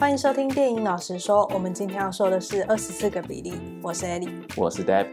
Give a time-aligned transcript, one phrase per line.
[0.00, 3.54] 欢迎收听电影老实说，我们今天要说的是二十四个比例。
[3.82, 5.08] 我是 Ellie，我是 Deb。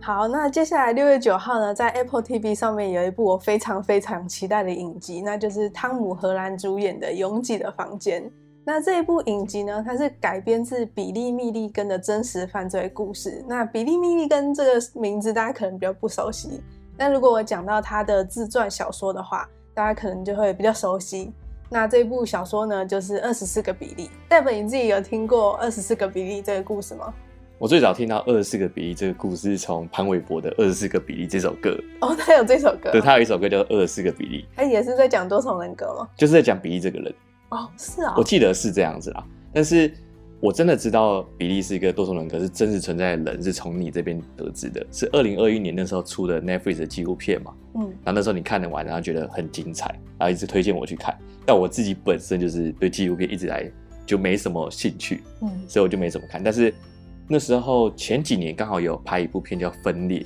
[0.00, 8.22] 好，那接下来六月九号呢，在 Apple TV 上面有一部我非常非常期待的影集，那就是汤姆·荷兰主演的《拥挤的房间》。
[8.68, 13.40] 那这一部影集呢，它是改编自比利·密利根的真实犯罪故事。
[13.46, 16.60] 那比利·密利根这个名字大家可能比较不熟悉，
[16.96, 21.32] 但如果我讲到他的自传小说的话，大家可能就会比较熟悉。
[21.70, 24.06] 那这部小说呢，就是《二十四个比利》。
[24.28, 27.14] 代本你自己有听过《二十四个比利》这个故事吗？
[27.58, 31.70] 我最早听到《二十四个比利》这个故事是从潘玮柏的《二十四个比利》这首歌。
[32.00, 32.90] 哦，他有这首歌。
[32.90, 34.42] 对，他有一首歌叫做《二十四个比利》。
[34.56, 36.08] 他也是在讲多重人格吗？
[36.16, 37.14] 就是在讲比利这个人。
[37.50, 39.24] 哦，是啊，我记得是这样子啦。
[39.52, 39.92] 但是
[40.40, 44.86] 我真的知道比利是一个多重人格，是真实存在的人，是从你这边得知的。
[44.92, 47.54] 是二零二一年那时候出的 Netflix 的纪录片嘛？
[47.76, 49.86] 嗯，然后那时候你看了完，然后觉得很精彩，
[50.18, 51.16] 然后一直推荐我去看。
[51.46, 53.70] 但我自己本身就是对纪录片一直来
[54.04, 56.42] 就没什么兴趣，嗯，所以我就没怎么看。
[56.42, 56.74] 但是
[57.28, 60.20] 那时候前几年刚好有拍一部片叫《分裂》，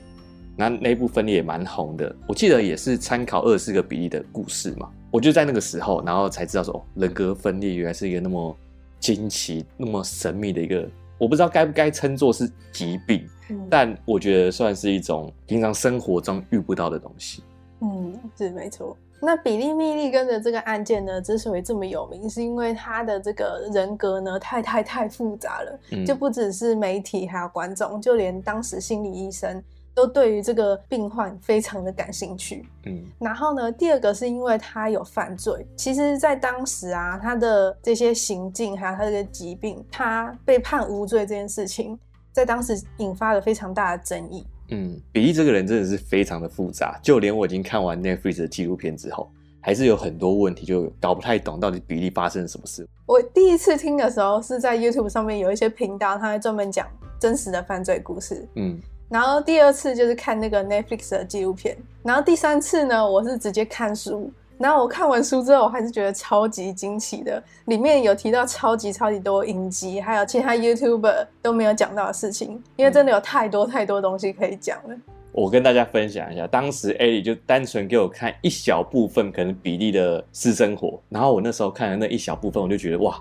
[0.56, 4.91] 那那部《分裂》也蛮红的，我记得也是参考二十四个比利的故事嘛。
[5.11, 8.56] 我就在那个时候，然后才知道说，人格分裂原来是一个那么
[8.98, 17.42] 惊奇、那么神秘的一个，我不知道该不该称作是疾病，嗯，但我觉得算是一种平常生活中遇不到的东西。
[17.81, 18.97] 嗯，是没错。
[19.22, 29.62] 那比利密利根的这个案件呢，之所以这么有名，是因为他的这个人格呢，太太太复杂了，嗯，就不只是媒体，还有观众，就连当时心理医生。
[29.94, 41.98] 都对于这个病患非常的感兴趣，嗯，然后呢，第二个是因为他有犯罪，其实，在当时啊，他的这些行径还有他这个疾病，他被判无罪这件事情，
[42.32, 44.47] 在当时引发了非常大的争议。
[44.70, 49.28] 嗯，比利这个人真的是非常的复杂，就连我已经看完 Netflix 的纪录片之后，
[49.60, 52.88] 还是有很多问题，就搞不太懂到底比利发生了什么事。
[53.04, 56.87] 我第一次听的时候是在 YouTube 上面有一些频道，他会专门讲
[57.19, 58.81] 真实的犯罪故事，嗯。
[59.10, 64.32] 然后第二次就是看那个 Netflix 的纪录片，然后第三次呢，我是直接看书。
[64.56, 74.94] 然后我看完书之后，我还是觉得超级惊奇的，里面有提到超级超级多影集，还有其他 YouTuber 都没有讲到的事情，因为真的有太多太多东西可以讲了。
[75.32, 83.19] 我跟大家分享一下，当时 Ali 就单纯给我看一小部分，可能比例的私生活，然后我那时候看的那一小部分，我就觉得哇，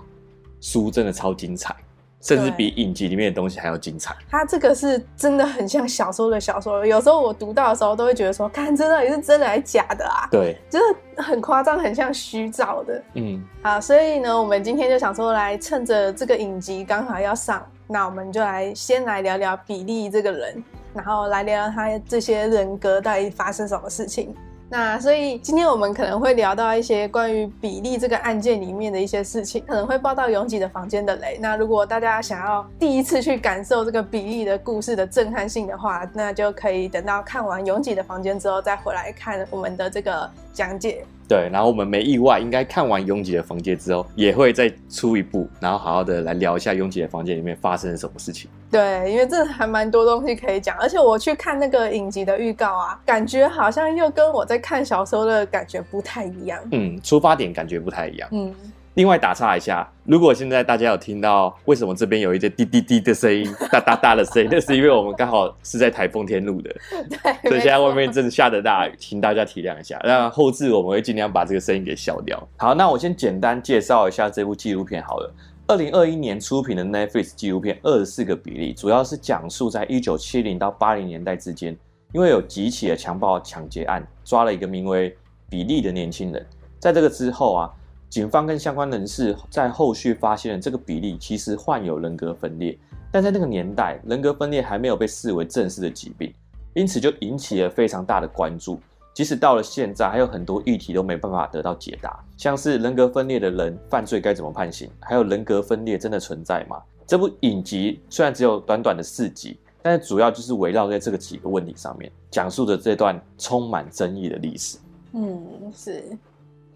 [0.60, 1.74] 书真的超精彩。
[2.20, 4.14] 甚至比影集里面的东西还要精彩。
[4.30, 10.28] 它这个是真的很像小说的小说，有时候我读到的时候都会觉得说，看这到底是真的还是假的啊？
[10.30, 13.02] 对，就是很夸张，很像虚造的。
[13.14, 24.34] 嗯，好，所以呢，我们今天就想说，来趁着这个影集刚好要上，那我们就来先来聊聊比利这个人，然后来聊聊他这些人格到底发生什么事情。
[24.72, 31.38] 那所以今天我们可能会聊到一些关于比利这个案件里面的一些事情，可能会报到拥挤的房间的雷。
[31.40, 41.04] 那如果大家想要第一次去感受这个比利的故事的震撼性的话，那就可以等到看完拥挤的房间之后再回来看我们的这个讲解。
[41.30, 48.50] 对，然后我们没意外，应该看完《拥挤的房间》之后，也会再出一部，然后好好的来聊一下《拥挤的房间》里面发生了什么事情。
[48.68, 56.58] 对，因为这还蛮多东西可以讲，而且我去看那个影集的预告啊，感觉好像又跟我在看小说的感觉不太一样。
[56.72, 58.28] 嗯，出发点感觉不太一样。
[58.32, 58.52] 嗯。
[58.94, 66.74] 另外打岔一下，如果现在大家有听到为什么这边有一些滴滴滴的声音、哒哒哒的声音， 那是因为我们刚好是在台风天录的，
[67.08, 69.98] 对，所以现在外面真的下着大雨，请大家体谅一下。
[70.02, 72.48] 那后置我们会尽量把这个声音给消掉。
[72.56, 75.32] 好，那我先简单介绍一下这部纪录片好了。
[75.68, 81.78] 二零二一年出品的 Netflix 纪录片《二十四个比例》，主要是讲述在一九七零到八零年代之间，
[82.12, 85.16] 因为有几起的强暴抢劫案，抓了一个名为
[85.48, 86.44] 比利的年轻人。
[86.80, 87.70] 在这个之后啊。
[88.10, 92.76] 警方跟相关人士在后续发现了这个比例其实患有人格分裂，
[93.12, 96.34] 但在那个年代，人格分裂还没有被视为正式的疾病，
[96.74, 98.80] 因此就引起了非常大的关注。
[99.14, 106.82] 即使到了现在，还有很多议题都没办法得到解答，像是人格分裂的人犯罪该怎么判刑，还有人格分裂真的存在吗？
[107.06, 114.78] 这部影集虽然只有短短的四集，但是主要就是围绕在这个几个问题上面，讲述着这段充满争议的历史。
[115.12, 116.04] 嗯，是。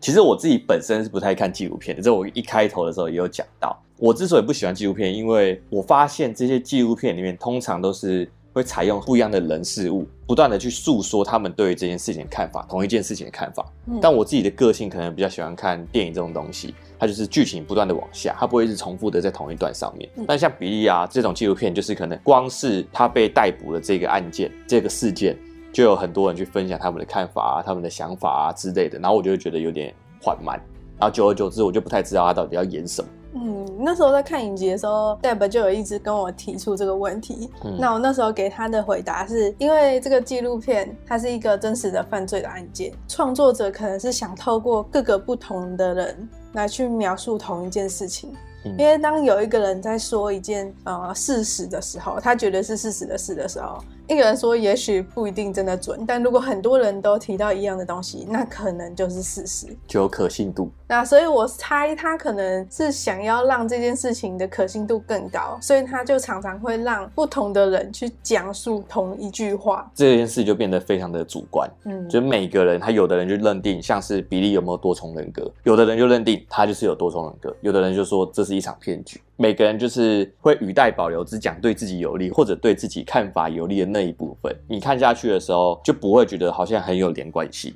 [0.04, 3.74] 其实我自己本身是不太看纪录片的，这我一开头的时候也有讲到。
[3.96, 13.64] 我之所以不喜欢纪录片，因为我发现这些纪录片里面通常都是会采用不一样的人事物，不断的去诉说他们对于这件事情的看法，同一件事情的看法。
[13.86, 20.06] 嗯、但我自己的个性可能比较喜欢看电影这种东西，它就是剧情不断的往下，它不会一直重复的在同一段上面。
[20.16, 25.34] 嗯、但像比利啊这种纪录片，就是可能光是他被逮捕的这个案件、这个事件，
[25.74, 29.92] 就有很多人去分享他们的看法啊、他们的想法啊之类的，然后我就会觉得有点
[30.22, 30.56] 缓慢，
[31.00, 33.08] 然后久而久之，我就不太知道他到底要演什么。
[33.34, 37.50] 嗯，那时候在看影集的时候，Deb 就有一直跟我提出这个问题。
[37.64, 48.32] 嗯，那我那时候给他的回答是，因为这个纪录片它是一个真实的犯罪的案件，创作者可能是想透过各个不同的人来去描述同一件事情。
[48.64, 53.82] 嗯，因为当有一个人在说一件呃事实的时候，他觉得是事实的事的时候。
[54.06, 60.70] 一个人说，也许不一定真的准，但如果很多人都提到一样的东西，那可能就是事实，就有可信度。
[60.86, 71.68] 那所以我猜他可能是想要让这件事情的可信度更高，所以他就常常会让不同的人去讲述同一句话，这件事就变得非常的主观。
[71.84, 79.18] 嗯，就每个人，他有的人就认定像是比利有没有多重人格，有的人就认定他就是有多重人格，有的人就说这是一场骗局。
[79.36, 84.54] 每个人就是会语带保留，只讲对自己有利或者对自己看法有利的那一部分。
[84.68, 87.74] 你看下去的时候，就不会觉得好像很有连贯性，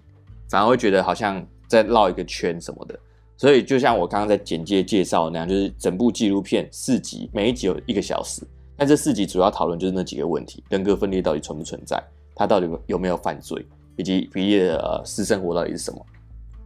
[0.48, 2.98] 反而会觉得好像在绕一个圈什么的。
[3.36, 8.42] 所以，就像我刚刚在简介介绍那样，就是整部纪录片四集，每一集有一个小时。
[8.76, 12.02] 那这四集主要讨论就是那几个问题：人格分裂到底存不存在？
[12.34, 13.64] 他到底有没有犯罪？
[13.96, 16.06] 以及比利的呃私生活到底是什么？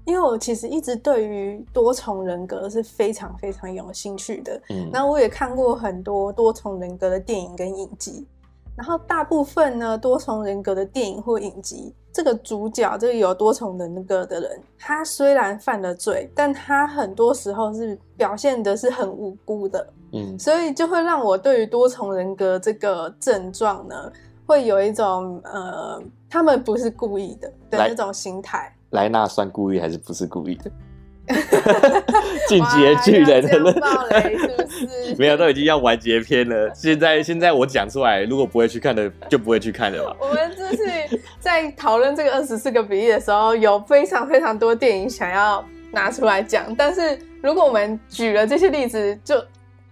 [0.05, 8.27] 因为我其实一直对于多重人格是非常非常有兴趣的，嗯，那我也看过很多多重人格的电影跟影集，
[8.77, 24.13] 然后大部分呢多重人格的电影或影集，这个主角这个有多重人格的人，他虽然犯了罪，但他很多时候是表现的是很无辜的，嗯，所以就会让我对于多重人格这个症状呢，
[24.47, 28.75] 会有一种呃，他们不是故意的的那种心态。
[28.93, 30.71] 莱纳算故意还是不是故意的？
[32.49, 33.59] 进击的巨人的？
[35.17, 36.71] 没有，都已经要完结篇了。
[36.75, 40.17] 现在现在我讲出来，如果不会去看的，就不会去看了吧。
[40.21, 40.85] 我们这次
[41.39, 49.43] 在讨论这个二十四个比例的时候，有非常非常多电影想要拿出来讲，但是如果我们举了这些例子，就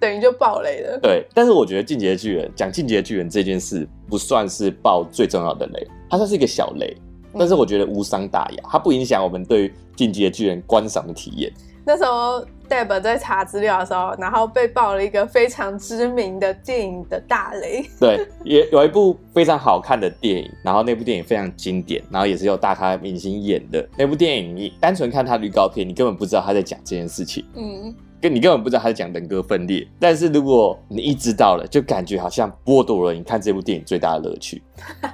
[0.00, 0.99] 等于就爆雷了。
[1.00, 6.94] 对，但是我觉得进击的巨人讲进击的巨人这件事，不算是爆最重要的雷，它算是一个小雷。
[7.38, 11.52] 但是我觉得无伤大雅，它不影响我们对《进击的巨人》观赏的体验。
[11.82, 17.84] 那时候 Deb 在查资料的时候，然后被爆了一个非常知名的电影的大雷。
[17.98, 24.54] 对，也有一部非常好看的电影，然后那部电影非常经典，然后也是有大咖明星演的那部电影。
[24.54, 27.44] 你单纯看它的预告片，你根本不知道他在讲这件事情。
[27.56, 29.87] 嗯，跟你根本不知道他在讲人格分裂。
[29.99, 34.62] 但是如果你一知道了，就感觉好像剥夺了你看这部电影最大的乐趣。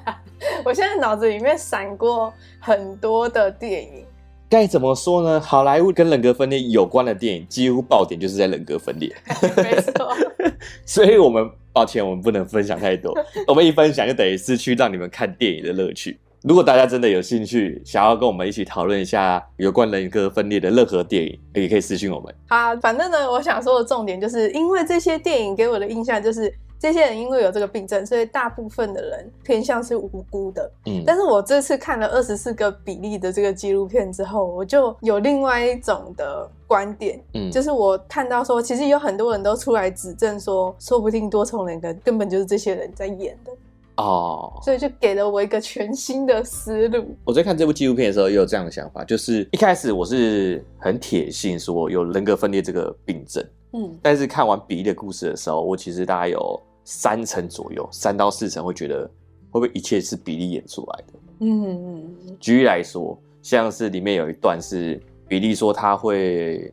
[0.64, 4.04] 我现在脑子里面闪过很多的电影，
[4.48, 5.40] 该怎么说呢？
[5.40, 9.14] 好莱坞跟人格分裂有关的电影，几乎爆点就是在人格分裂。
[9.56, 10.14] 没错，
[10.84, 13.12] 所以我们抱歉，我们不能分享太多。
[13.46, 16.18] 我们一分享就等于失去让你们看电影的乐趣。
[16.42, 22.34] 如果大家真的有兴趣，想要跟我们一起讨论一下有关人格分裂的任何电影，也可以私信我们。
[22.48, 26.52] 好，反正呢，我想说的重点就是因为这些电影给我的印象就是。
[26.78, 30.70] 这些人因为有这个病症，所以大部分的人偏向是无辜的。
[30.84, 37.18] 嗯，但是我这次看了二十四个比例的这个纪录片之后，我就有另外一种的观点。
[37.32, 43.50] 嗯，就是我看到说，其实有很多人都出来指证说，说不定多重人格根本就是这些人在演的。
[43.96, 47.16] 哦，所以就给了我一个全新的思路。
[47.24, 53.44] 我在看这部纪录片的时候，也有这样的想法，就是一开始我是很铁信说有人格分裂这个病症。
[53.72, 59.04] 嗯，但是看完比利的故事的时候，我其实大概有三成左右，三到四成会觉得
[59.50, 61.12] 会不会一切是比利演出来的？
[61.40, 66.72] 嗯，举例来说，像是里面有一段是比利说他会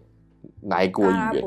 [0.61, 1.43] 哪一国语言？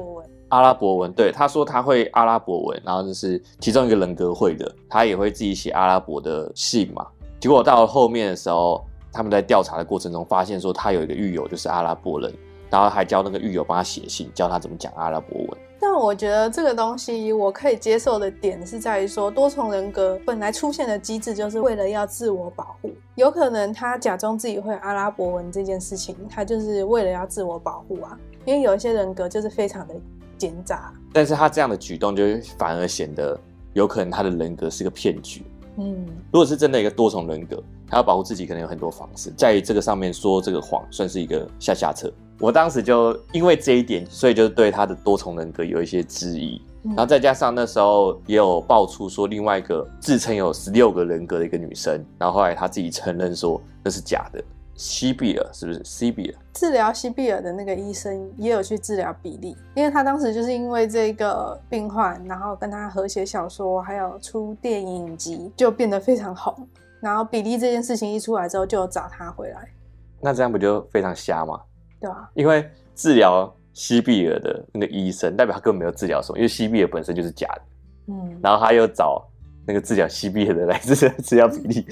[0.48, 1.12] 阿拉伯文。
[1.12, 7.06] 对，他说他会阿拉伯文，然后就是其中一个人格会的，他也会自己写阿拉伯的信嘛。
[7.40, 12.32] 结果到后面的时候，他们在调查的过程中发现说他有一个狱友就是阿拉伯人。
[12.68, 15.48] 然后还教那个狱友帮他写信，教他怎么讲阿拉伯文。
[15.78, 22.90] 但我觉得这个东西我可以接受的点是在于说，多重人格本来出现的机制就是为了要自我保护。
[23.14, 28.18] 有可能他假装自己会阿拉伯文这件事情，他就是为了要自我保护啊。
[28.44, 29.94] 因为有一些人格就是非常的
[30.36, 30.92] 奸诈。
[31.12, 32.22] 但是他这样的举动就
[32.58, 33.38] 反而显得
[33.72, 35.44] 有可能他的人格是个骗局。
[35.78, 42.12] 嗯，如果是真的一个多重人格，他要保护自己可能有很多方式，在这个上面说这个谎算是一个下下策。
[42.38, 46.60] 我当时就因为这一点，所以就对他的多重人格有一些质疑。
[46.82, 54.42] 然后再加上那时候也有爆出说另外一个自称有十六个人格的一个女生，然后后来她自己承认说那是假的。
[54.76, 56.38] 西比尔是不是西比尔？
[56.52, 66.54] 治疗西比尔的那个医生也有去治疗比利，因为他当时就是因为这个病患，然后跟他合写小说，还有出电影集，就变得非常红。
[67.00, 69.68] 然后比利这件事情一出来之后，就找他回来。
[70.20, 71.60] 那这样不就非常瞎吗？
[72.00, 77.62] 对啊，因为治疗西比尔的那个医生，代表他根本没有治疗什么，因为西比尔本身就是假的。
[78.08, 79.26] 嗯，然后他又找。
[79.66, 81.84] 那个治疗西比尔的来自治疗比利，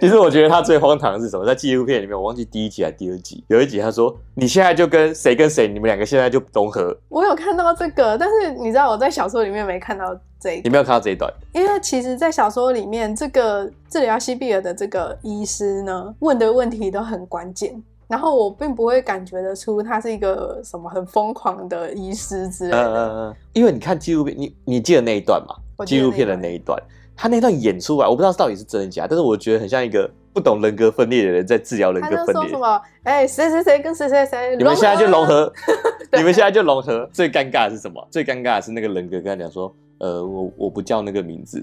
[0.00, 1.44] 其实我觉得他最荒唐的是什么？
[1.44, 17.70] 在纪录片里面，我忘记第一集还是第二集，有一集他说：“你现在就跟谁跟谁，你们两个现在就融合。”我有看到这个，但是你知道我在小说里面没看到这一，你没有看到这一段，因为其实，在小说里面，这个治疗西比尔的这个医师呢，问的问题都很关键，
[18.08, 22.78] 然后我并不会感觉得出他是一个什么很疯狂的医师之类的。
[22.78, 25.54] 嗯嗯嗯，因为你看纪录片，你你记得那一段吗？
[25.84, 26.80] 纪录片的那一段。
[27.20, 32.32] 他那段演出啊，我不知道到底是真的假，但是我觉得很像一个不懂人格分裂的人在治疗人格分裂。
[32.32, 32.80] 他说什么？
[33.02, 35.52] 哎、欸，谁谁谁跟谁谁谁，你们现在就融合，
[36.16, 37.06] 你们现在就融合。
[37.12, 38.08] 最尴尬的是什么？
[38.10, 41.60] 最尴尬的是那个人格跟他讲说，呃，我我不叫那个名字。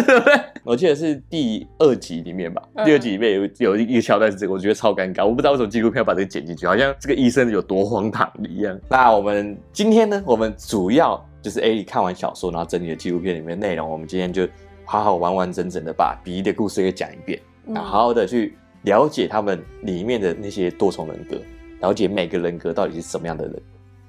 [0.64, 5.26] 我记得是第二集里面吧，第二集里面有有一个桥段是这个，我觉得超尴尬。
[5.26, 8.80] 我不知道为什么纪录片要把这个剪进去，好像这个医生有多荒唐一样。
[8.88, 10.22] 那我们今天呢？
[10.24, 14.48] 我们主要就是 A 莉看完小说，然后整理的纪录片里面内容，我们今天就。
[14.86, 21.36] 好好完完整整的把比利的故事给讲一遍，然后好好的去了解他们里面的那些多重人格，
[21.80, 23.62] 了解每个人格到底是什么样的人。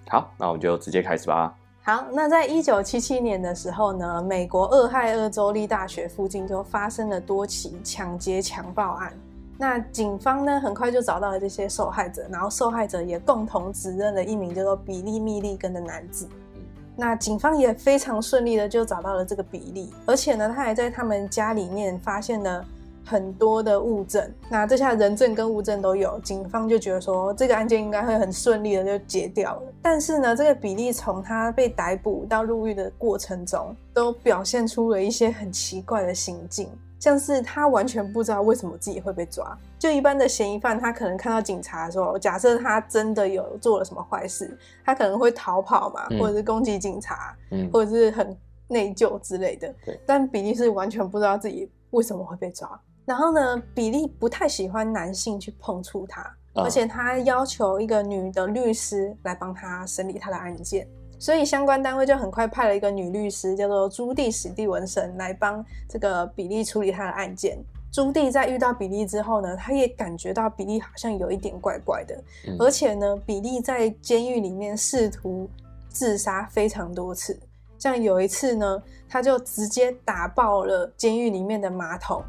[0.07, 1.53] 好，那我们就直接开始吧。
[1.81, 9.11] 好，那在一九七七年的时候呢，美国俄亥俄州立大学附近就发生了多起抢劫强暴案。
[9.57, 16.27] 那警方呢，很快就找到了这些受害者，然后受害者也共同指认了一名叫做比利·密利根的男子。
[16.99, 22.65] 那警方也非常顺利的就找到了这个比例，而且呢，他还在他们家里面发现了
[23.07, 24.29] 很多的物证。
[24.49, 29.73] 那这下人证跟物证都有，警方就觉得说这个案件应该会很顺利的就结掉了。
[29.81, 36.69] 但是呢，这个比利从他被逮捕到入狱的过程中，都表现出了一些很奇怪的行径。
[36.99, 48.35] 像是他完全不知道为什么自己会被抓，就一般的嫌疑犯，他可能看到警察的时候，假设他真的有做了什么坏事，他可能会逃跑嘛，或者是攻击警察，嗯，或者是很
[48.67, 49.71] 内疚之类的。
[49.85, 52.67] 对，但比利是完全不知道自己为什么会被抓。
[53.07, 60.85] 然后呢，比利不太喜欢男性去碰触他，而且他要求一个女的律师来帮他审理他的案件。
[61.17, 67.57] 所以相关单位就很快派了一个女律师，叫做朱蒂史蒂文森，来帮这个比利处理他的案件。
[67.93, 75.49] 朱蒂在遇到比利之后呢，他也感觉到比利好像有一点怪怪的，嗯、而且呢，比利在监狱里面试图
[75.87, 77.39] 自杀非常多次。
[77.79, 82.21] 像有一次呢，他就直接打爆了监狱里面的马桶，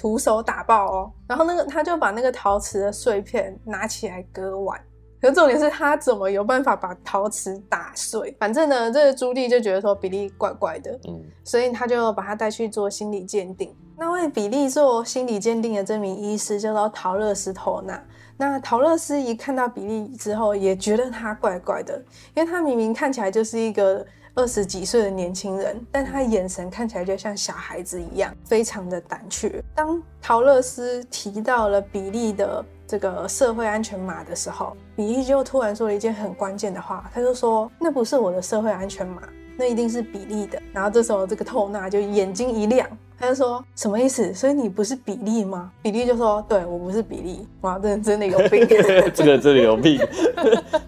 [0.00, 1.12] 徒手打爆哦。
[1.28, 4.80] 然后那个他就把那个陶瓷的碎片拿起来割腕。
[5.20, 8.34] 可重点是他怎么有办法把陶瓷打碎？
[8.40, 13.76] 反正呢，这个朱莉就觉得说比利怪怪的，嗯，所以他就把他带去做心理鉴定。
[13.98, 18.02] 那为比利做心理鉴定的这名医师叫做陶乐斯·托纳。
[18.38, 22.02] 那陶乐斯一看到比利之后，也觉得他怪怪的，
[22.34, 24.02] 因为他明明看起来就是一个
[24.34, 29.62] 二十几岁的年轻人，但他眼神看起来就像小孩子一样，非常的胆怯。
[29.74, 39.22] 当陶乐斯提到了比利的这个社会安全码的时候，比利就突然说了一件很关键的话，他就说：“那不是我的社会安全码，
[39.56, 42.88] 那一定是比利的。”然后这时候，这个透纳就眼睛一亮。
[43.20, 44.32] 他就说什么意思？
[44.32, 45.70] 所以你不是比利吗？
[45.82, 48.66] 比利就说：“对，我不是比利。”哇，真的真的有病！
[49.14, 50.00] 这个真的有病。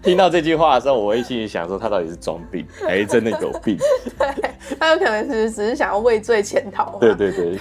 [0.01, 3.77] 听到这句话的时候，我会心里想说，他到底是装病还是真的有病？
[4.17, 6.97] 对， 他有可能是只是想要畏罪潜逃。
[6.99, 7.59] 对对 对。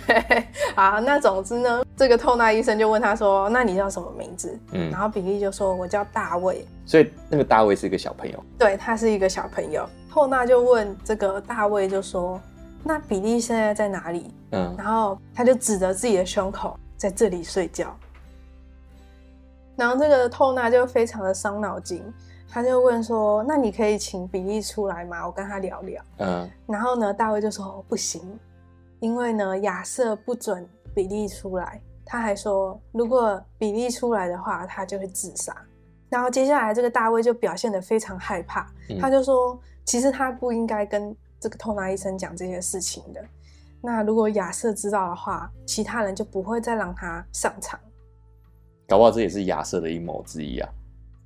[0.75, 8.43] 好，那总之呢，这个透纳医生就问他说：“那你叫什么名字？”嗯，然后比利就说：“我叫大卫。”所以那个大卫是一个小朋友。
[8.59, 9.87] 对，他是一个小朋友。
[10.11, 12.41] 透纳就问这个大卫就说。
[12.85, 14.35] 那比利现在在哪里？
[14.51, 17.97] 嗯，然后他就指着自己的胸口，在这里睡觉。
[19.77, 22.03] 然后这个透纳就非常的伤脑筋，
[22.49, 25.25] 他就问说：“那你可以请比利出来吗？
[25.25, 28.21] 我跟他聊聊。”嗯，然后呢，大卫就说：“不行，
[29.01, 31.81] 因为呢，亚瑟不准比利出来。
[32.05, 35.57] 他还说，如果比利出来的话，他就会自杀。”
[36.11, 43.21] 然后接下来这个大卫就表现得非常害怕，嗯，他就说：“其实他不应该跟。”这个透纳医生讲这些事情的，
[43.83, 47.81] 那如果亚瑟知道的话，其他人就不会再让他上场。
[48.87, 50.69] 搞不好这也是亚瑟的阴谋之一啊！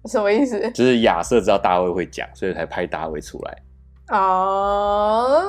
[0.07, 0.71] 什么意思？
[0.71, 3.63] 就是亚瑟知道大卫会讲，所以才派大卫出来。
[4.09, 5.45] 哦，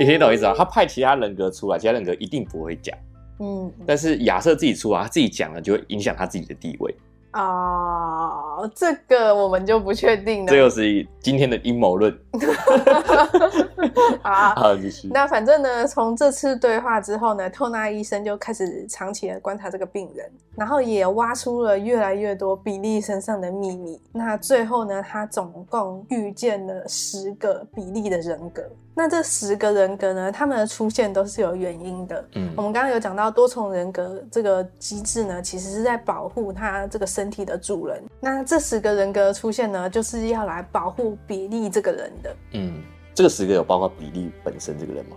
[0.00, 0.54] 你听懂意思啊？
[0.56, 2.96] 他派其他人格出来，其他人格一定不会讲。
[3.40, 6.94] 嗯，但是亚瑟自己出来，他自己讲了，就会影响他自己的地位。
[7.36, 10.50] 哦，这个我们就不确定了。
[10.50, 12.18] 这又是今天的阴谋论。
[14.22, 15.08] 好，好，继续。
[15.08, 24.00] 那反正呢，从这次对话之后呢，透纳医生就开始长期的观察这个病人，然后也挖出了越来越多比利身上的秘密。
[24.12, 28.62] 那最后呢，他总共遇见了十个比利的人格。
[28.98, 32.24] 那这十个人格呢，他们的出现都是有原因的。
[32.32, 38.02] 嗯，我们刚刚有讲到多重人格这个机制呢，其实是在保护他这个身体的主人。
[38.20, 42.36] 那这十个人格的出现呢，就是要来保护比利这个人的。
[42.54, 45.16] 嗯，这个十个有包括比利本身这个人吗？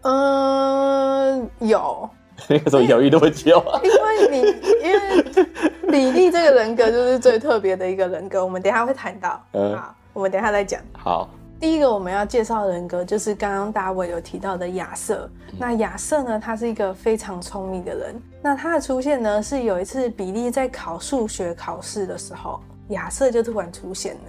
[0.00, 2.08] 嗯，有。
[2.48, 3.78] 那个时候犹豫那么久啊？
[3.84, 4.38] 因为你
[4.82, 5.22] 因为
[5.90, 9.38] 比利这个人格就是最特别的一个人格，我们等一下会谈到。
[9.52, 10.80] 嗯，好，我们等一下再讲。
[10.94, 11.28] 好。
[11.60, 15.30] 第一个我们要介绍的人格就是刚刚大卫有提到的亚瑟。
[15.58, 18.22] 那亚瑟呢，他是一个非常聪明的人。
[18.40, 24.20] 那他的出现呢，是有一次比利在考数学考试的时候，亚瑟就突然出现了，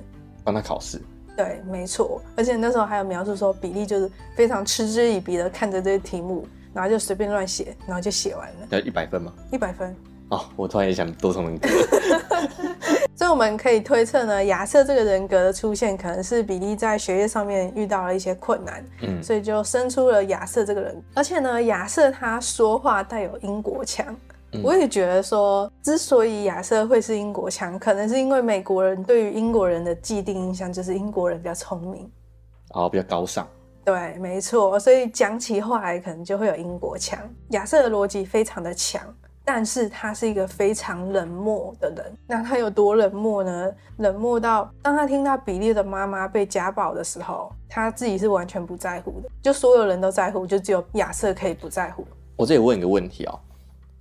[0.43, 1.01] 帮他考试。
[1.38, 2.21] 对，没错。
[2.35, 8.67] 而且那时候还有描述说，比利就是非常嗤之以鼻的看着这些题目，然后就随便乱写，然后就写完了。
[8.71, 9.31] 要一百分吗？
[9.53, 9.95] 一百分。
[10.31, 11.69] 哦，我突然也想多重人格。
[13.15, 21.03] 所以我们可以推测呢，亚瑟这个人格的出现，可能是比利在学业上面遇到了一些困难，嗯，所以就生出了亚瑟这个人。
[21.13, 24.05] 而且呢，亚瑟他说话带有英国腔，
[24.53, 32.09] 嗯，我也觉得说，之所以亚瑟会是英国腔，可能是因为美国人对于英国人的既定印象就是英国人比较聪明，
[32.69, 33.47] 哦，比较高尚。
[33.83, 37.19] 对，没错，所以讲起话来可能就会有英国腔。
[37.50, 39.01] 亚瑟的逻辑非常的强。
[39.53, 42.13] 但是他是一个非常冷漠的人。
[42.25, 43.70] 那他有多冷漠呢？
[43.98, 49.29] 冷漠到当他听到比利的妈妈被家暴的时候，他自己是完全不在乎的。
[49.41, 52.08] 就所有人都在乎，就只有亚瑟可以不在乎。
[52.38, 53.38] 我这里问一个问题哦，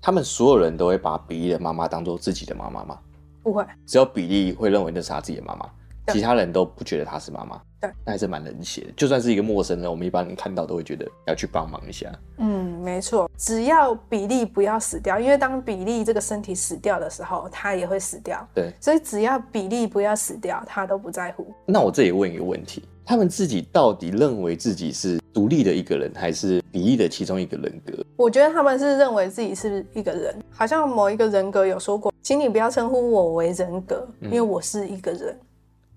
[0.01, 2.97] 他们所有人都会把比利的妈妈当做自己的妈妈吗？
[3.43, 5.69] 不会，只有比利会认为那是他自己的妈妈。
[6.13, 8.93] 其他人都不觉得她是妈妈，对，那还是蛮冷血的。
[8.97, 12.11] 就算是一个陌生人，我们一般人看到都会觉得要去帮忙一下。
[12.39, 18.47] 嗯，没错，只要比利不要死掉，因为当比利这个身体死掉的时候，他也会死掉。
[18.55, 21.47] 对，所以只要比利不要死掉，他都不在乎。
[21.67, 28.05] 那我这里问一个问题：他们自己到底认为自己是独立的一个人，还是比利的其中一个人格？
[28.17, 35.31] 我觉得他们是认为自己是一个人，好像某一个人格有说过，请你不要称呼我为人格，因为我是一个人。
[35.33, 35.47] 嗯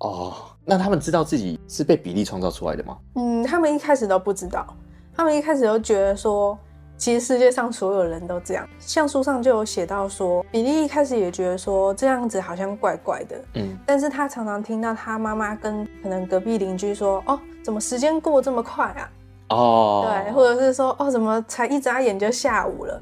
[0.03, 0.33] 哦，
[0.65, 2.97] 那他们知道自己是被比利创造出来的吗？
[3.15, 4.65] 嗯，他们一开始都不知道，
[5.15, 6.57] 他们一开始都觉得说，
[6.97, 8.67] 其实世界上所有人都这样。
[8.79, 19.09] 像书上就有写到说，比利一开始也觉得说这样子好像怪怪的，嗯，但是他常常听到他妈妈跟可能隔壁邻居说，哦，怎么时间过这么快啊？
[19.49, 23.01] 哦，对，或者是说，哦，怎么才一眨眼就下午了？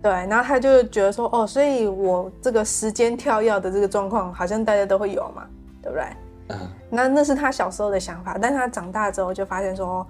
[0.00, 5.44] 对，然后他就觉得说，哦，所以我这个时间跳跃的这个状况，好像大家都会有嘛，
[5.82, 6.04] 对不对？
[6.48, 6.58] 嗯，
[6.90, 10.06] 那那是他小时候的想法，但他长大之后就发现说，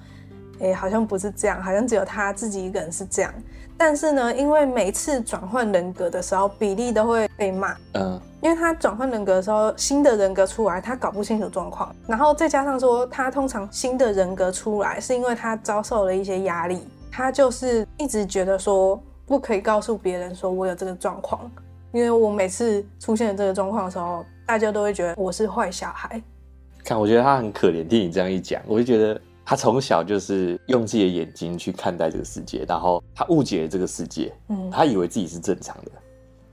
[0.61, 3.33] 哎，好像不是这样，好像只有他自己一个人是这样。
[3.79, 21.51] 但是呢，因为每次转换人格的时候，比利都会被骂，嗯，因为他转换人格的时候，新的人格出来，他搞不清楚状况，然后再加上说，他通常新的人格出来，是因为他遭受了一些压力，他就是一直觉得说，不可以告诉别人说我有这个状况，
[21.93, 24.25] 因为我每次出现这个状况的时候。
[24.47, 26.23] 大家都会觉得我是坏小孩。
[26.85, 27.87] 看，我觉得他很可怜。
[27.87, 34.33] 听你这样一讲，我就觉得他从小就是用自己的眼睛去看待这个世界，然后他误解了这个世界。
[34.49, 35.91] 嗯，他以为自己是正常的，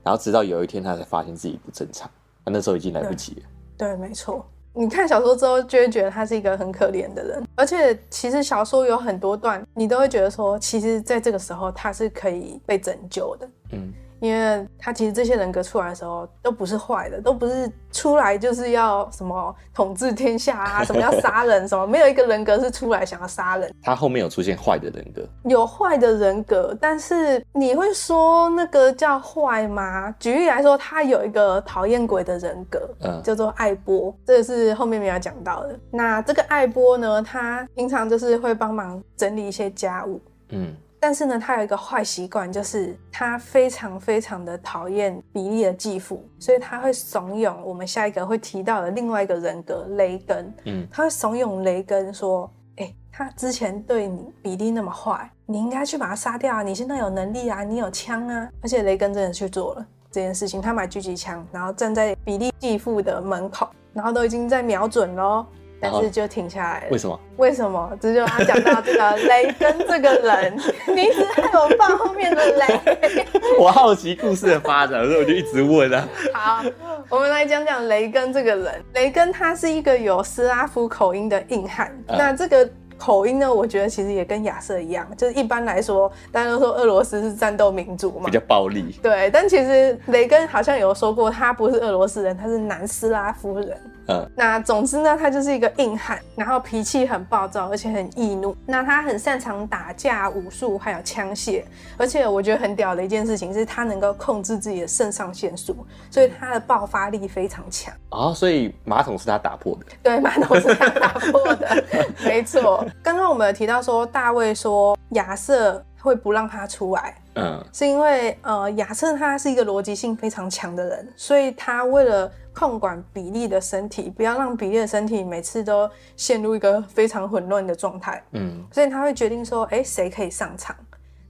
[0.02, 2.10] 然后直到有一天他才发现自己不正常。
[2.44, 3.42] 他那时候已经来不及了。
[3.78, 4.44] 对，对，没错。
[4.76, 7.46] 你看小说之后，就会觉得他是一个很可怜的人。
[7.54, 13.48] 而且，其实小说有很多段，你都会觉得说，其实在这个时候他是可以被拯救的。
[13.70, 13.92] 嗯。
[14.24, 23.70] 因为他其实这些人格出来的时候都不是坏的，都不是出来就是要什么统治天下啊，什么要杀人什么，没有一个人格是出来想要杀人。
[23.82, 30.10] 他后面有出现坏的人格，有坏的人格，但是你会说那个叫坏吗？
[30.18, 35.78] 举例来说，他有一个讨厌鬼的人格，嗯，叫做艾波，这个是后面没有讲到的。
[35.90, 40.74] 那这个艾波呢，他平常就是会帮忙整理一些家务，嗯。
[41.06, 50.54] 但是呢，他有一个坏习惯，就是他非常非常的讨厌比利的继父，所以他会怂恿我们下一个会提到的另外一个人格雷根。
[50.64, 56.62] 嗯，他会怂恿雷根说：“哎、欸，他之前对你比利那么坏，你应该去把他杀掉啊！
[56.62, 65.44] 你现在有能力啊，你有枪啊！”而且雷根真的去做了这件事情，他买狙击枪，然后站在比利继父的门口，然后都已经在瞄准喽。
[65.92, 66.86] 但是就停下来了。
[66.90, 67.20] 为什么？
[67.36, 67.92] 为什么？
[68.00, 70.56] 这就他讲到这个雷根这个人，
[70.94, 72.80] 你一直害我放后面的雷。
[73.60, 76.08] 我好奇故事的发展，所以我就一直问啊。
[76.32, 76.62] 好，
[77.08, 78.84] 我们来讲讲雷根这个人。
[78.94, 82.68] 雷根他是一个有斯拉夫口音的硬汉，嗯、那这个。
[82.96, 88.96] 口音呢，我觉得其实也跟亚瑟一样，就是一般来说，大家都说俄罗斯是战斗民族嘛，比较暴力。
[89.02, 93.76] 对，但其实雷根好像有说过，他不是俄罗斯人，他是南斯拉夫人。
[94.08, 98.56] 嗯，那总之呢，他就是一个硬汉，然后脾气很暴躁，而且很易怒。
[98.66, 101.64] 那他很擅长打架、武术，还有枪械。
[101.96, 105.74] 而且我觉得很屌的一件事情是，他能够控制自己的肾上腺素，
[106.10, 107.94] 所以他的爆发力非常强。
[108.10, 109.86] 啊、哦，所以马桶是他打破的？
[110.02, 111.84] 对，马桶是他打破的，
[112.24, 112.86] 没错。
[113.02, 122.30] 刚刚我们有提到说，大卫说亚瑟会不让他出来，嗯，是因为呃，亚瑟他是一个逻辑性非常强的人，所以他为了。
[122.56, 128.22] 控管比利的身体，不要让比利的身体每次都陷入一个非常混乱的状态。
[128.30, 130.76] 嗯，所以他会决定说，哎，谁可以上场？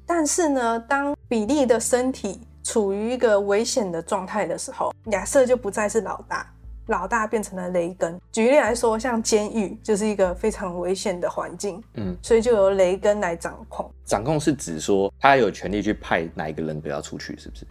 [0.05, 6.47] 但是呢，当比利的身体处于一个危险的状态的时候，亚瑟就不再是老大，
[6.87, 8.20] 老大变成了雷根。
[8.33, 11.83] 举例来说，像监狱就是一个非常危险的环境。
[11.94, 13.90] 嗯，所以就由雷根来掌控。
[14.05, 17.66] 掌控是指说他有权利去派哪一个人不要出去，是不是？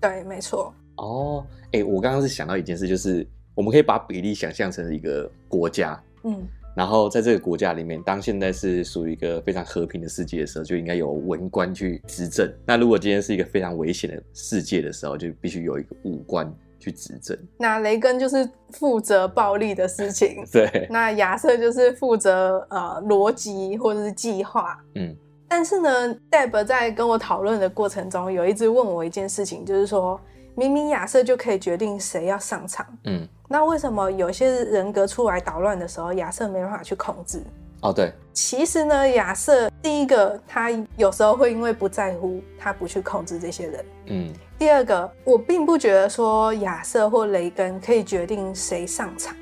[0.00, 0.72] 对，没错。
[0.96, 12.50] 哦，哎、欸，我刚刚是想到一件事，就是我们可以把比利想象成一个国家，嗯，然后在这个国家里面，当现在是属于一个非常和平的世界的时候，就应该有文官去执政。
[12.64, 16.50] 那如果今天是一个非常危险的世界的时候，就必须有一个武官
[16.86, 17.36] 去执政。
[17.58, 20.86] 那雷根就是负责暴力的事情， 对。
[20.88, 25.14] 那亚瑟就是负责呃逻辑或者是计划，嗯。
[25.48, 30.20] 但是呢，Deb 在跟我讨论的过程中，有一直问我一件事情，就是说。
[30.58, 37.42] 明明亚瑟就可以决定谁要上场，嗯，那为什么有些人格出来捣乱的时候，亚瑟没办法去控制？
[37.86, 44.32] 哦，对，其实呢，亚瑟第一个他有时候会因为不在乎，他不去控制这些人，嗯。
[44.58, 49.36] 第二个，我并不觉得说亚瑟或雷根可以决定谁上场，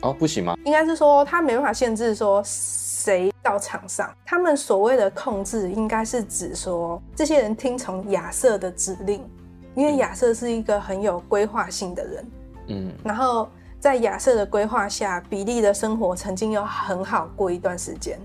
[0.00, 0.56] 哦，不行吗？
[0.64, 9.22] 应该是说他没办法限制说谁到场上，他们所谓的控制，应该是指说这些人听从亚瑟的指令。
[9.74, 12.30] 因为亚瑟是一个很有规划性的人，
[12.68, 13.48] 嗯，然后
[13.84, 18.18] 在亚瑟的规划下，比利的生活曾经有很好过一段时间，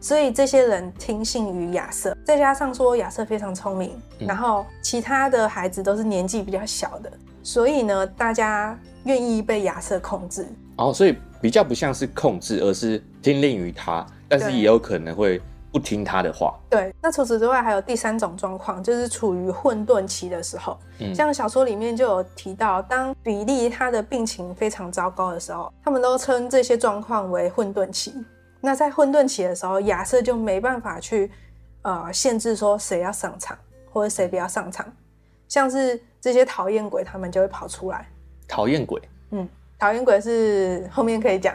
[0.00, 2.16] 所以这些人听信于亚瑟。
[2.24, 7.12] 再加上说亚瑟非常聪明，然后其他的孩子都是年纪比较小的，
[7.42, 10.46] 所以呢，大家愿意被亚瑟控制。
[10.76, 15.38] 哦，所以比较不像是控制，而是听令于他，但是也有可能会。
[15.74, 16.54] 不听他的话。
[16.70, 20.78] 对，那除此之外还有第三种状况，就是处于混沌期的时候。
[21.00, 28.14] 嗯，像小说里面就有提到，当比利他的病情非常糟糕的时候，他们都称这些状况为混沌期。
[28.60, 31.28] 那在混沌期的时候，亚瑟就没办法去
[31.82, 33.58] 呃限制说谁要上场
[33.92, 34.86] 或者谁不要上场，
[35.48, 38.08] 像是这些讨厌鬼，他们就会跑出来。
[38.46, 41.54] 讨厌鬼，嗯，讨厌鬼是后面可以讲。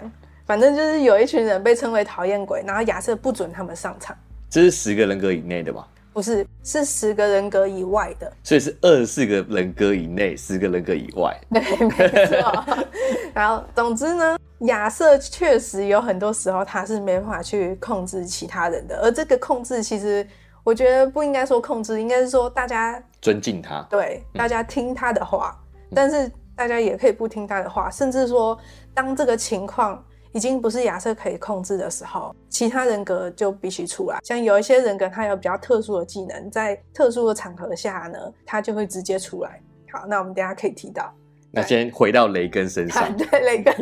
[0.49, 4.17] 反正就是有一群人被称为讨厌鬼，然后亚瑟不准他们上场。
[4.49, 5.87] 这是十个人格以内的吧？
[6.11, 8.33] 不是，是十个人格以外的。
[8.43, 11.39] 所以是二十四个人格以内，十个人格以外。
[11.53, 12.65] 对，没错。
[13.31, 20.27] 然后，总之呢，亚瑟确实有很多时候他是没办法去控制其他人的，而这个控制其实
[20.63, 25.55] 我觉得不应该说控制，应该是说大家尊敬他，对，大家听他的话，
[25.91, 28.57] 嗯、但是大家也可以不听他的话，甚至说
[28.95, 30.03] 当这个情况。
[30.33, 34.19] 已经不是亚瑟可以控制的时候，其他人格就必须出来。
[34.23, 39.59] 像有一些人格，他有比较特殊的技能，在特殊的场合下呢，他就会直接出来。
[39.91, 41.11] 好，那我们等下可以提到。
[41.51, 43.11] 那先回到雷根身上。
[43.17, 43.73] 对，雷根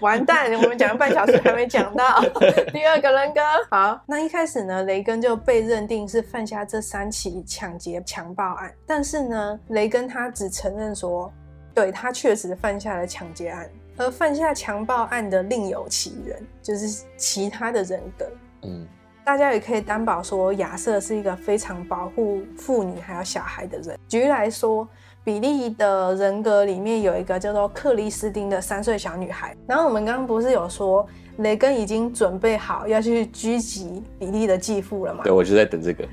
[0.00, 2.20] 完蛋，我们讲了半小时还没讲到
[2.74, 3.40] 第二个人格。
[3.70, 11.32] 好，那一开始呢，雷根就被认定是犯下这三起抢劫强暴案，但是呢，雷根他只承认说，
[11.72, 13.70] 对，他确实犯下了抢劫案。
[13.96, 18.26] 而犯下强暴案的另有其人，就是其他的人格。
[18.62, 18.86] 嗯，
[19.24, 23.98] 大家也可以担保说，亚瑟是一个非常保护妇女还有小孩的人。
[24.08, 24.88] 举例来说，
[25.24, 29.56] 比利的人格里面有一个叫做克里斯汀的三岁小女孩。
[29.66, 31.06] 然后我们刚刚不是有说，
[31.38, 35.22] 雷根已经准备好要去狙击比利的继父了吗？
[35.24, 36.08] 对，我就在等这个，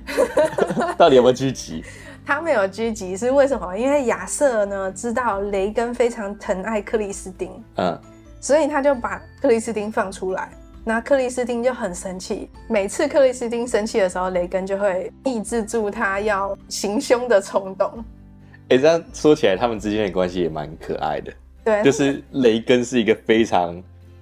[0.98, 1.84] 到底有没有狙击？
[2.30, 3.76] 他没有狙击是为什么？
[3.76, 8.00] 因为亚瑟呢知道雷根非常疼爱克里斯汀，嗯，
[8.40, 10.48] 所以他就把克里斯汀放出来。
[10.86, 17.92] 那克里斯汀就很生气，每次克里斯汀生气的时候，雷根就会抑制住他要行凶的冲动。
[18.68, 21.34] 哎、欸，这样说起来，他们之间的关系也蛮可爱的。
[21.66, 23.82] 对，就是雷根是一个非常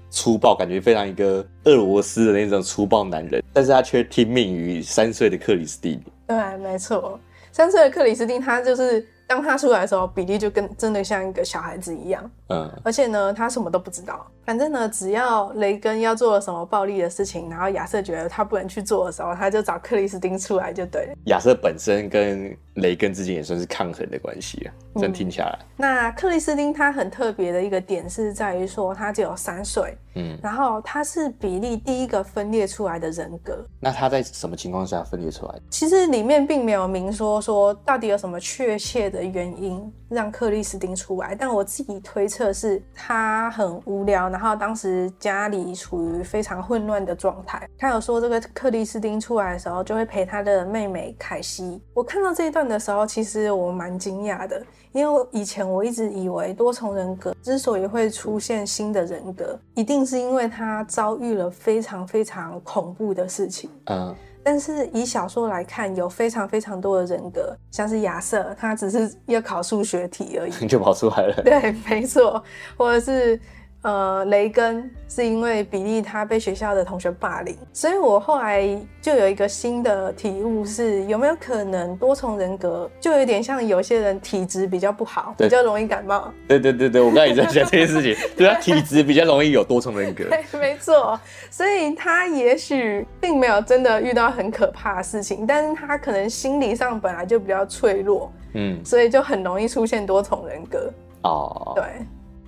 [0.10, 6.02] 粗暴，感觉非常一个俄罗斯的那种粗暴男人，但是他却听命于三岁的克里斯汀。
[6.26, 7.20] 对，没错，
[7.58, 12.32] 三岁的克里斯汀，他就是当他出来的时候，比利就跟真的像一个小孩子一样。
[12.50, 14.26] 嗯，而且呢，他什么都不知道。
[14.46, 21.14] 反正呢，只要雷根要做了什么暴力的事情，然后亚瑟觉得他不能去做的时候，他就找克里斯汀出来就对了。
[21.26, 25.60] 亚瑟本身跟雷根之间也算是抗衡的关系啊，这样听起来。
[25.62, 33.58] 嗯、那克里斯汀他很特别的一个点是在于说，他只有三岁，嗯，然后他是比利第一个分裂出来的人格。
[33.82, 35.62] 那他在什么情况下分裂出来的？
[35.70, 47.67] 其实里面并没有明说说到底有什么确切的原因让克里斯汀出来，但我自己推测是他很无聊，然后当时家里处于非常混乱的状态。
[47.78, 51.82] 他有说这个克里斯汀出来的时候就会陪他的妹妹凯西。
[51.93, 63.70] 我看到这一段的时候，其实我蛮惊讶的，因为以前我一直以为多重人格之所以会出现新的人格，一定是因为他遭遇了非常非常恐怖的事情。
[63.86, 64.15] 嗯，
[64.50, 71.44] 但是以小说来看，有非常非常多的人格，像是亚瑟，他只是要考数学题而已， 就跑出来了。
[71.44, 72.42] 对，没错，
[72.78, 73.38] 或者是。
[73.88, 78.67] 呃，雷根是因为比利他被学校的同学霸凌，所以我后来
[79.02, 86.30] 就有一个新的体悟是，有没有可能多重人格就有点像有些人体质比较不好，比较容易感冒。
[86.50, 90.26] 对对对对，我刚才也在讲这件事情， 对他体质比较容易有多重人格。
[90.26, 91.17] 对，没错，
[91.50, 100.91] 所以他也许并没有真的遇到很可怕的事情，但是他可能心理上本来就比较脆弱，嗯，所以就很容易出现多重人格。
[101.23, 101.86] 哦，对。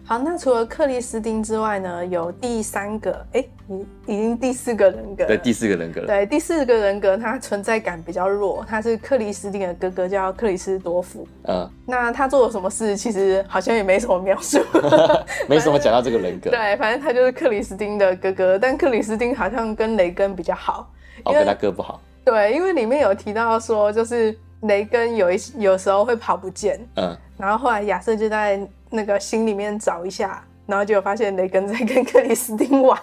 [0.09, 5.23] 好，那除了克里斯汀之外呢，有第三个，哎、欸，已已经第四个人格。
[5.27, 6.01] 对，第四个人格。
[6.01, 11.27] 对，第四个人格，他存在感比较弱，他是克里斯汀的哥哥，叫克里斯多夫。
[11.43, 11.69] 嗯。
[11.85, 12.97] 那他做了什么事？
[12.97, 14.59] 其实好像也没什么描述，
[15.47, 16.49] 没什么讲到这个人格。
[16.57, 20.91] 对，反正他就是克里斯汀的哥哥，但克里斯汀好像跟雷根比较好，
[21.25, 22.01] 哦，跟他哥不好。
[22.25, 28.59] 对，因为里面有提到说，就是雷根有一有时候会跑不见，嗯，然后后来亚瑟就在。
[28.91, 32.99] 那个心里面找一下，然后就发现雷根在跟克里斯汀玩，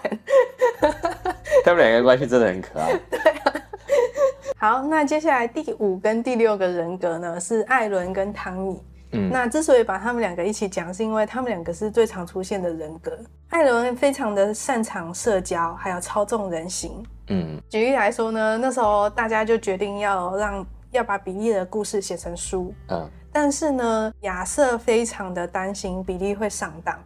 [1.63, 2.91] 他们两个关系真的很可爱。
[3.09, 3.53] 对啊。
[4.57, 8.83] 好，那接下来第五跟第六个人格呢，是艾伦跟汤米。
[9.13, 13.17] 嗯，那之所以把他们两个一起讲，是因为他们两个是最常出现的人格。
[13.51, 16.91] 艾伦非常的擅长社交，还有操纵人心。
[17.29, 22.73] 嗯，举例来说呢，那时候大家就决定要让要把比利的故事写成书。
[22.89, 23.09] 嗯。
[23.39, 26.97] 但是呢，亚瑟非常的担心比利会上当，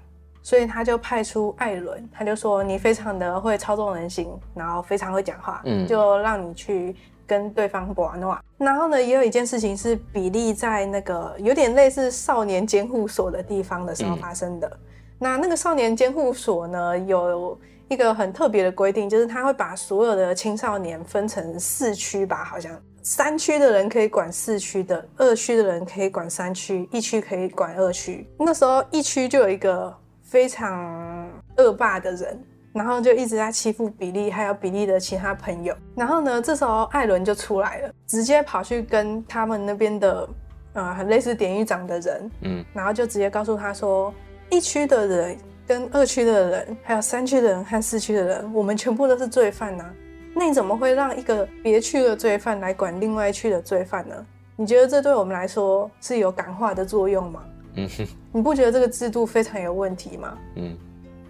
[0.42, 6.96] 所以他就派出艾伦，他就说，你非常的会操纵人心，然后非常会讲话，嗯，就让你去
[7.28, 8.42] 跟对方玩玩。
[8.58, 14.66] 然后呢，也有一件事情是比利在那个有点类似少年监护所的地方的时候发生的。
[14.70, 14.80] 嗯、
[15.20, 17.60] 那那个少年监护所呢，有
[17.92, 22.72] 一个很特别的规定，就是他会把所有的青少年分成四区吧，好像。
[23.04, 28.26] 三区的人可以管四区的，二区的人可以管三区，一区可以管二区。
[28.40, 35.76] 那时候一区就有一个非常恶霸的人，然后就一直在欺负比利，还有比利的其他朋友。
[35.94, 40.30] 然后呢，这时候艾伦就出来了，直接跑去跟他们那边的
[40.74, 44.14] 呃很类似典狱长的人，嗯，然后就直接告诉他说，
[44.50, 45.38] 一区的人
[45.72, 49.94] 跟二区的人，还有三区的人和四区的人，我们全部都是罪犯呐、啊。
[50.36, 54.14] 那你怎么会让一个别区的罪犯来管另外一区的罪犯呢？
[54.58, 57.42] 你觉得这对我们来说是有感化的作用吗？
[57.76, 60.38] 嗯哼，你不觉得这个制度非常有问题吗？
[60.58, 60.76] 嗯，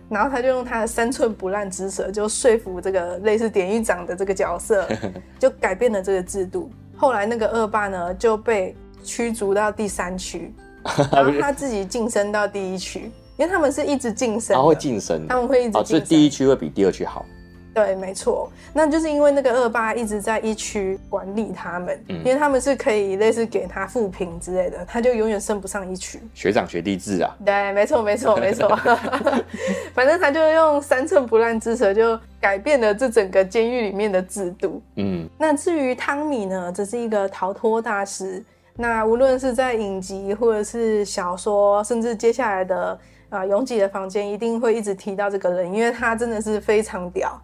[0.09, 4.89] 然后他就用他的三寸不烂之舌，就说服这个类似典狱长的这个角色，
[5.37, 6.71] 就改变了这个制度。
[6.97, 10.51] 后来那个恶霸呢就被驱逐到第三区，
[11.13, 17.25] 然后他自己晋升到第一区，因为他们是一直晋升，他会晋升，他们会一直晋升，第一区会比第二区好。
[17.73, 26.19] 对，没错，那就是因为那个恶霸一直在一区管理他们，嗯，因为他们是可以类似给他负评之类的，他就永远升不上一区。
[26.35, 27.35] 学长学弟制啊。
[27.43, 28.69] 对，没错，没错，没错。
[29.95, 34.79] 反正他就用三寸不烂之舌就改变了这整个监狱里面的制度。
[34.97, 38.43] 嗯，那至于汤米呢，只是一个逃脱大师。
[38.75, 42.99] 那无论是在影集或者是小说，甚至接下来的。
[43.31, 47.41] 啊，拥挤的房间一定会一直提到这个人，因为他真的是非常屌。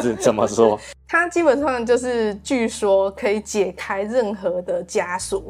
[0.00, 0.78] 是怎么说？
[1.08, 5.42] 他基本上就是据说可以解开任何的枷锁，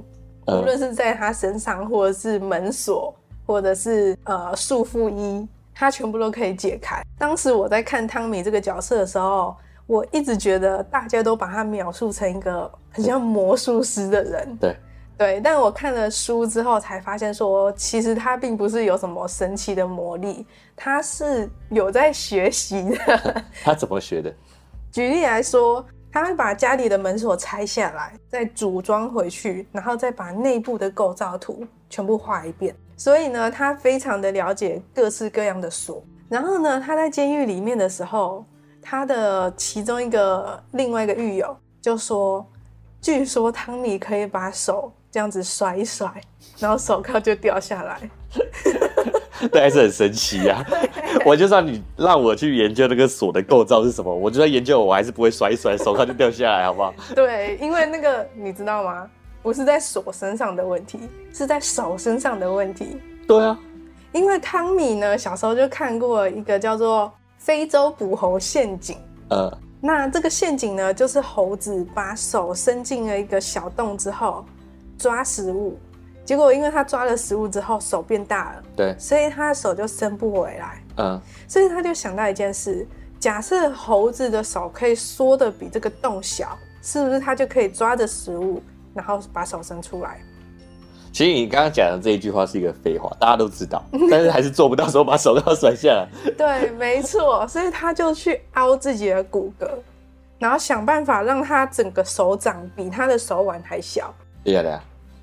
[0.47, 3.13] 无论是在他身上，或者是门锁，
[3.45, 7.03] 或者是呃束缚衣，他全部都可以解开。
[7.19, 9.57] 当时我在看汤米这个角色的时候，
[9.89, 14.57] 我一直觉得大家都把他描述成一个很像魔术师的人。
[14.61, 14.77] 对。
[15.19, 20.45] 对，但我看了书之后才发现说，其实他并不是有什么神奇的魔力，
[20.75, 23.45] 他是有在学习的。
[23.63, 24.35] 他怎么学的？
[24.91, 32.75] 举例来说，他会把家里的门锁拆下来，再组装回去，然后再把内部的构造图全部画一遍。
[32.97, 36.03] 所以呢，他非常的了解各式各样的锁。
[36.29, 38.45] 然后呢，他在监狱里面的时候，
[38.81, 42.45] 他的其中一个另外一个狱友就说，
[43.01, 46.11] 据说汤米可以把手这样子甩一甩，
[46.59, 48.01] 然后手铐就掉下来。
[49.53, 50.65] 这还是很神奇呀、啊！
[51.27, 56.95] 我就算你让我去研究那个锁的构造是什么，我就算研究，我还是不会甩一甩，手铐就掉下来，好不好？
[57.15, 59.07] 对，因为那个你知道吗？
[59.43, 61.01] 不是在锁身上的问题，
[61.35, 62.97] 是在手身上的问题。
[63.29, 63.59] 对啊，
[64.13, 68.97] 因为汤米呢，小时候就看过一个叫做非洲捕猴陷阱。
[69.29, 74.45] 呃，那这个陷阱呢，就是猴子把手伸进了一个小洞之后
[75.03, 75.77] 抓食物。
[76.25, 80.81] 结果，因为他抓了食物之后，手变大了，对，所以他的手就伸不回来。
[80.99, 82.87] 嗯，所以他就想到一件事：
[83.19, 88.63] 假设猴子的手可以缩的比这个洞小，是不是他就可以抓着食物，
[88.95, 90.21] 然后把手伸出来？
[91.13, 96.09] 其实你刚刚讲的这一句话是一个废话，大家都知道，但是还是做不到说把手都要甩下来。
[96.39, 99.69] 对，没错，所以他就去凹自己的骨骼，
[100.39, 104.15] 然后想办法让他整个手掌比他的手腕还小。
[104.45, 104.81] 对呀，对呀。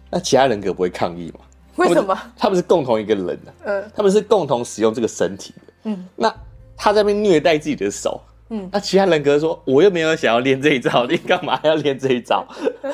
[0.09, 1.39] 那其他人格不会抗议吗？
[1.75, 2.17] 为什么？
[2.37, 6.05] 他们是共同一个人的，嗯，他们是共同使用这个身体的，嗯。
[6.15, 6.33] 那
[6.75, 8.19] 他在那边虐待自己的手，
[8.49, 8.69] 嗯。
[8.69, 12.45] 那其他人格说：“我又没有想要练这一招，你干嘛要练这一招？”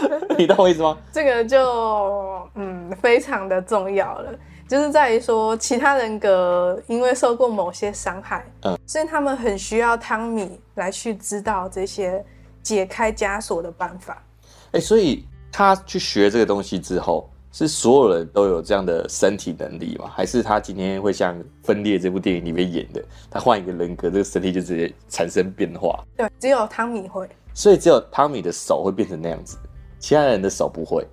[0.38, 0.96] 你懂我意思吗？
[1.12, 4.32] 这个就嗯非常的重要了，
[4.68, 12.24] 就是在于说其他人格因为受过某些伤害，嗯，所以他们很需要汤米来去知道这些
[12.62, 14.22] 解开枷锁的办法。
[14.68, 15.26] 哎、欸，所以。
[15.58, 20.12] 他去学这个东西之后，是所有人都有这样的身体能力吗？
[20.14, 26.04] 还是他今天会像《分裂》这部电影里面演的，他换一个人格，这个身体就直接产生变化？
[26.18, 27.26] 对，只有汤米会。
[27.54, 29.58] 所以只有汤米的手会变成那样子，
[29.98, 31.08] 其他人的手不会。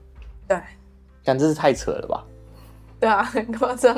[0.48, 0.60] 对，
[1.22, 2.24] 但这是太扯了吧？
[2.98, 3.94] 对啊，很夸张，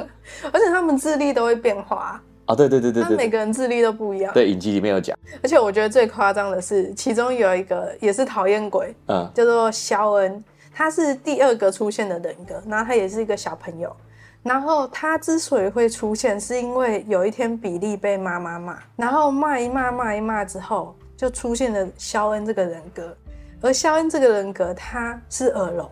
[0.53, 2.23] 而且他们智力都会变化。
[2.47, 4.33] 啊，对对对对对，每个人智力都不一样。
[4.35, 5.17] 对，影集里面有讲。
[5.43, 13.95] 而且我觉得最夸张的是，其中有一个也是讨厌鬼，嗯，叫做肖恩，他是第二个出现的人格，然后他也是一个小朋友。
[14.43, 23.17] 然后他之所以会出现，是因为有一天比利被妈妈骂，然后骂一骂骂一骂之后，就出现了肖恩这个人格。
[23.63, 25.91] 而肖恩这个人格，他是耳聋，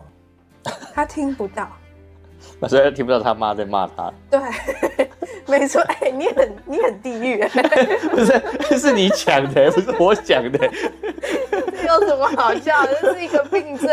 [0.93, 1.67] 他听不到。
[2.61, 4.13] 那所以他听不到他妈在骂他。
[4.29, 4.39] 对。
[5.47, 7.43] 没错，哎、欸，你很你很地狱，
[8.09, 10.59] 不是，是你讲的，不是我讲的。
[11.85, 12.97] 有什么好笑的？
[13.01, 13.89] 这是一个病症。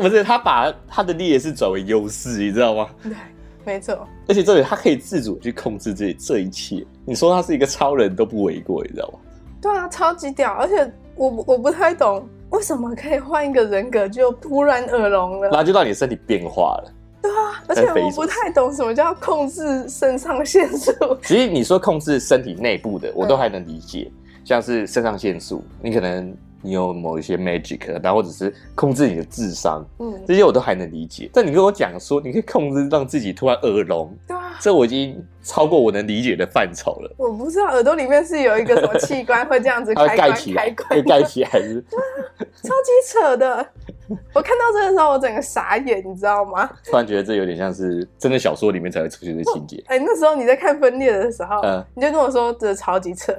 [0.00, 2.88] 不是，他把他的劣势转为优势，你知道吗？
[3.02, 3.12] 对，
[3.64, 4.06] 没错。
[4.26, 6.84] 而且这里他可以自主去控制这这一切。
[7.04, 9.18] 你说他是一个超人都不为过，你知道吗？
[9.60, 10.52] 对啊，超级屌。
[10.54, 15.48] 而且我我不太懂，为什么可以换一个人格就突然耳聋了？
[15.48, 16.92] 然后就让你身体变化了。
[17.20, 20.92] 对啊，而且我不太懂什么叫控制肾上腺素。
[21.24, 26.36] 其实你说控制身体内部的，我都还能理解，嗯、像是肾上腺素，你可能。
[26.62, 31.30] 你有某一些 magic，然后或者是控制你的智商，嗯，这些我都还能理解。
[31.32, 37.14] 但你跟我讲说，你可以控制让自己突然耳聋，对啊，这我已经超过我能理解的范畴了。
[37.16, 41.84] 我不知道耳朵里面是有一个什么器官会这样子开关盖起来，会盖起来是？
[41.88, 42.02] 对啊，
[42.62, 43.66] 超级扯的。
[44.32, 46.68] 我看到这个时候，我整个傻眼，你知道吗？
[46.84, 49.82] 突然觉得这有点像是真的小说里面才会出现的情节。
[49.86, 53.32] 哎、欸，那时候你在看分裂的时候，嗯，你就跟我说这超级扯。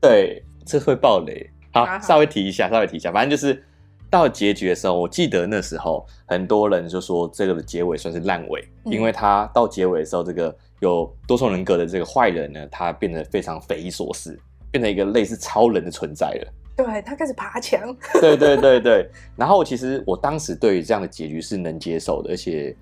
[0.00, 1.50] 对，这会爆雷。
[1.72, 3.62] 好，稍微提一下，稍微提一下，反正就是
[4.10, 14.36] 到结局的时候，我记得那时候很多人就说这个的结尾算是烂尾，嗯，因为他到结尾的时候，这个有多重人格的这个坏人呢，他变得非常匪夷所思，
[14.72, 16.52] 变成一个类似超人的存在了。
[16.76, 17.94] 对，他开始爬墙。
[18.20, 22.74] 对对对对，然后其实我当时对于这样的结局是能接受的，而且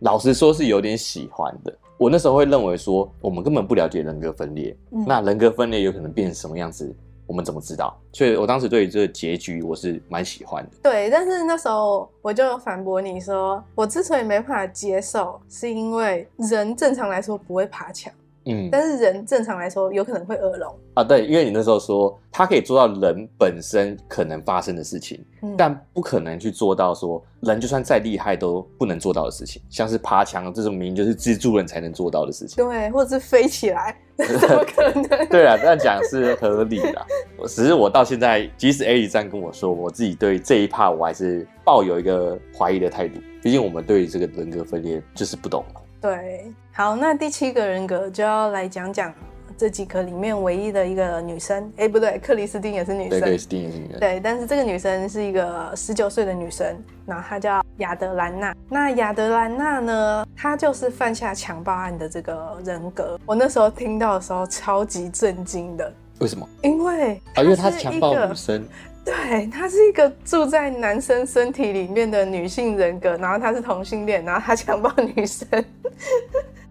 [0.00, 1.72] 老实说是有点喜欢的。
[1.98, 6.92] 我那时候会认为说，我们根本不了解人格分裂，嗯，那人格分裂有可能变成什么样子？
[7.26, 7.98] 我们怎么知道？
[8.12, 10.70] 所以我当时对于这个结局我是蛮喜欢的。
[10.82, 18.12] 对，但是那时候我就反驳你说，我之所以没办法接受，是因为人正常来说不会爬墙。
[18.46, 21.02] 嗯，但是人正常来说有可能会耳聋啊。
[21.04, 32.64] 对，因为你那时候说他可以做到人本身可能发生的事情，嗯，但不可能去做到说人就算再厉害都不能做到的事情，像是爬墙这种明明就是蜘蛛人才能做到的事情。
[32.64, 35.08] 对，或者是飞起来， 怎么可能？
[35.28, 37.06] 对啊，这样讲是合理的。
[37.46, 43.20] 只是我到现在，即使艾莉这样跟我说，我自己对这一趴我还是抱有一个怀疑的态度。
[43.42, 45.80] 毕竟我们对于这个人格分裂就是不懂嘛。
[46.00, 46.46] 对，
[46.76, 49.14] 好，那第七个人格就要来讲讲
[49.56, 51.72] 这几个里面唯一的一个女生。
[51.76, 53.10] 哎，不对，克里斯汀也是女生。
[53.10, 54.00] 对，克里斯汀也是女生。
[54.00, 58.52] 对，但是这个女生是一个十九岁的女生，然后她叫亚德兰娜。
[58.68, 63.20] 那亚德兰娜呢，她就是犯下强暴案的这个人格。
[63.24, 65.92] 我那时候听到的时候超级震惊的。
[66.18, 66.44] 为什么？
[66.62, 68.66] 因为啊，因为她强暴女生。
[69.04, 75.64] 对，她是一个住在男生身体里面的女性人格，然后她是同性恋，然后她强暴女生。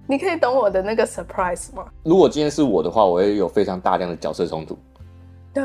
[0.06, 1.86] 你可以懂我的那个 surprise 吗？
[2.04, 4.78] 如果今天是我的话，我会有非常大量的角色冲突。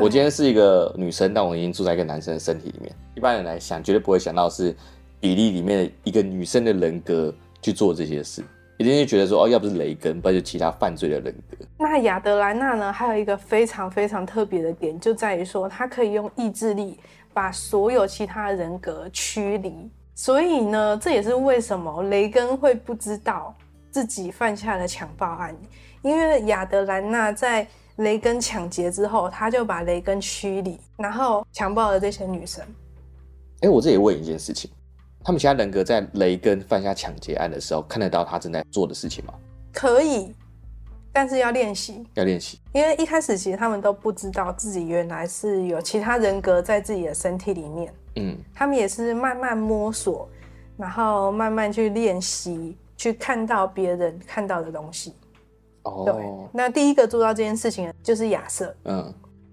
[0.01, 2.95] 我今天是一个女生，但我已经住在一个男生的身体里面。
[3.15, 4.73] 一般人来想，绝对不会想到是
[5.19, 8.41] 比例里面的一个女生的人格去做这些事，
[8.77, 11.57] 一定会觉得说，哦，要不是雷根，不然就其他犯罪的人格。
[11.77, 12.93] 那亚德兰娜呢？
[12.93, 16.97] 还有一个非常非常特别的点，就在于说，她可以用意志力
[17.33, 19.89] 把所有其他人格驱离。
[20.13, 23.55] 所以呢，这也是为什么雷根会不知道
[23.91, 25.55] 自己犯下了强暴案，
[26.01, 27.67] 因为亚德兰娜在
[27.97, 32.63] 雷根抢劫之后，他就把雷根驱离，然后强暴了这些女生。
[33.61, 34.71] 哎、欸，我这里问一件事情：
[35.23, 39.33] 他们其他人格在雷根犯下抢劫案的时候，看得到他正在做的事情吗？
[39.73, 40.33] 可以，
[41.11, 42.05] 但是要练习。
[42.13, 47.93] 要练习，因为一开始其实他们都不知道自己原来是有其他人格在自己的身体里面。
[48.15, 50.29] 嗯，他们也是慢慢摸索，
[50.77, 55.13] 然后慢慢去练习，去看到别人看到的东西。
[55.83, 56.13] 哦，对，
[56.51, 58.75] 那第一个做到这件事情的就是亚瑟。
[58.83, 59.01] 嗯，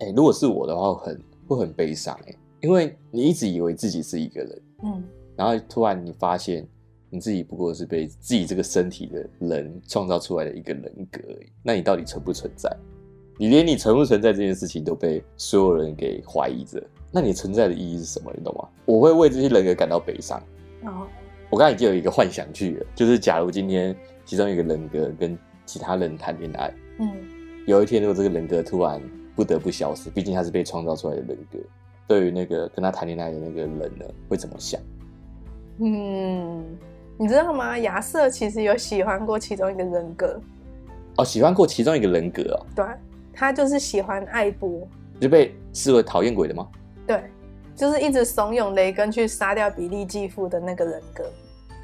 [0.01, 5.05] 哎、欸，如果是我的话，很会很悲伤哎，因为你一直以为自己是一个人，嗯，
[5.37, 6.67] 然后突然你发现
[7.09, 12.69] 你自己不过是被自己这个身体的人创造出来的一个人格而已，那你到底存不存在？
[13.39, 16.83] 你连你存不存在这件事情都被所有人给怀疑着，
[17.13, 18.33] 那你存在的意义是什么？
[18.37, 18.69] 你懂吗？
[18.87, 20.43] 我会为这些人格感到悲伤。
[20.85, 21.07] 哦，
[21.57, 23.97] 我刚才已经有一个幻想剧了，就是假如今天
[24.27, 27.11] 其中一个人格跟其他人谈恋爱，嗯，
[27.65, 29.01] 有一天如果这个人格突然
[29.35, 31.59] 不得不消失，毕竟他是被创造出来的人格，
[32.07, 34.79] 对于那个跟他谈恋爱的那个人呢，会怎么想？
[35.79, 36.63] 嗯，
[37.17, 37.79] 你知道吗？
[37.79, 40.39] 亚瑟其实有喜欢过其中一个人格，
[41.17, 42.85] 哦，喜欢过其中一个人格哦，对，
[43.33, 44.87] 他就是喜欢艾波，
[45.19, 46.69] 就被视为讨厌鬼的吗？
[47.07, 47.23] 对，
[47.75, 51.25] 就是一直怂恿雷根去杀掉比利继父的那个人格。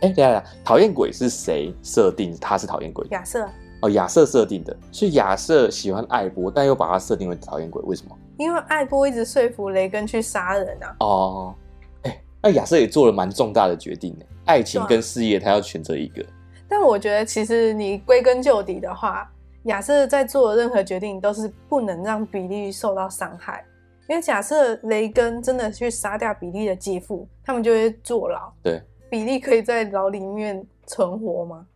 [0.02, 3.06] 哎，等下，讨厌鬼是谁设定他是讨厌鬼？
[3.10, 3.48] 亚瑟。
[3.80, 8.16] 哦，亚瑟设定的，所以亚瑟喜欢艾波，但又把他设定为讨厌鬼，为什么？
[8.38, 10.96] 因为艾波一直说服雷根去杀人啊。
[11.00, 11.54] 哦，
[12.02, 16.24] 哎，那亚瑟也做了蛮重大的决定呢，爱情跟事业他要选择一个。
[16.68, 19.28] 但我觉得，其实你归根究底的话，
[19.64, 23.64] 亚瑟在做的任何决定都是不能让比利受到伤害，
[24.08, 28.52] 因为假设雷根真的去杀掉比利的继父，他们就会坐牢。
[28.62, 28.82] 对，
[29.12, 31.66] 比利可以在牢里面存活吗？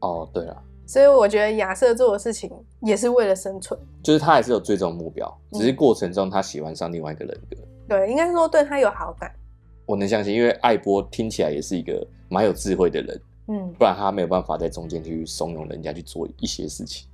[0.00, 0.62] 哦，对了。
[0.86, 7.56] 所以我觉得亚瑟做的事情也是为了生存，就是他还是有最终目标，只是过程中他喜欢上另外一个人格。
[7.88, 9.32] 对，应该说对他有好感。
[9.86, 17.08] 我能相信，因为艾波听起来也是一个蛮有智慧的人，嗯，不然他没有办法在中间去怂恿人家去做一些事情。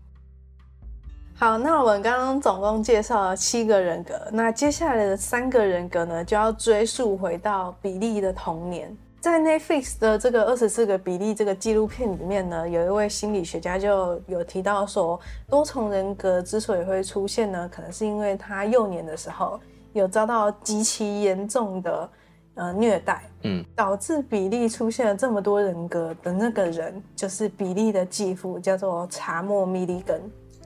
[1.37, 8.97] 好，那我们刚刚总共介绍了七个人格，那接下来的三个人格呢，就要追溯回到比利的童年。
[9.31, 15.21] 在 Netflix 的这个二十四个比例这个纪录片里面呢，有一位心理学家就有提到说，
[15.51, 19.61] 多重人格之所以会出现呢，可能是因为他幼年的时候
[19.93, 22.11] 有遭到极其严重的
[22.55, 30.19] 呃虐待，嗯，导致比利出现了这么多人格的那个人，就是比利的继父，叫做查莫·米利根。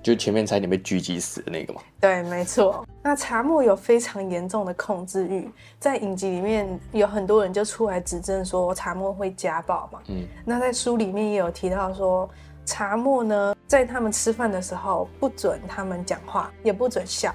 [0.02, 1.80] 就前面差点被狙击死的那个嘛？
[2.00, 2.84] 对，没错。
[3.02, 5.48] 那茶莫有非常严重的控制欲，
[5.78, 10.00] 在影集里面有很多人就出来指证说茶莫会家暴嘛。
[10.08, 10.26] 嗯。
[10.44, 12.28] 那在书里面也有提到说，
[12.64, 17.34] 茶莫呢在他们吃饭的时候不准他们讲话，也不准笑，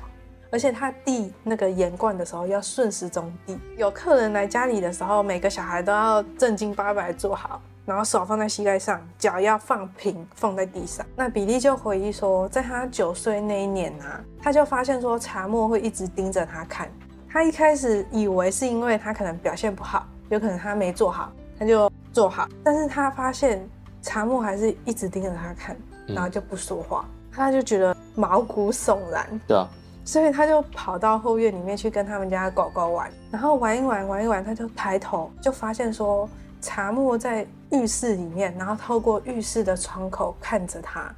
[0.51, 3.57] 而且他递那个盐罐的时候要顺时钟递。
[3.78, 7.61] 有客人来家里的时候，每个小孩都要正经八百坐好。
[7.88, 11.05] 然后手放在膝盖上，脚要放平，放在地上。
[11.15, 16.91] 那比利就回忆说，在他九岁那一年啊，他就发现说查莫会一直盯着他看。
[17.29, 22.45] 他一开始以为是因为他可能表现不好，有可能他没做好，他就做好。
[22.61, 23.65] 但是他发现
[24.01, 25.77] 查莫还是一直盯着他看，
[26.07, 29.25] 然后就不说话，嗯、他就觉得毛骨悚然。
[29.47, 29.65] 对啊，
[30.03, 36.27] 所以他就跑到后院里面去跟他们家的狗狗玩，然后玩一玩，玩一玩，他就抬头就发现说。
[36.62, 41.14] 查莫在浴室里面，然后透过浴室的窗口看着他，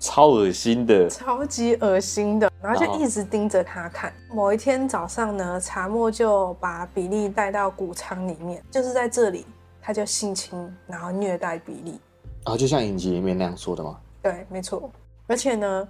[0.00, 4.12] 超恶心的，超级恶心的，然后就一直盯着他看。
[4.32, 9.46] 某一天早上呢，茶沫就把比利带到谷仓里面，就是在这里，
[9.80, 12.00] 他就性侵，然后虐待比利。
[12.44, 13.98] 啊，就像影集里面那样说的吗？
[14.22, 14.90] 对，没错。
[15.28, 15.88] 而且呢，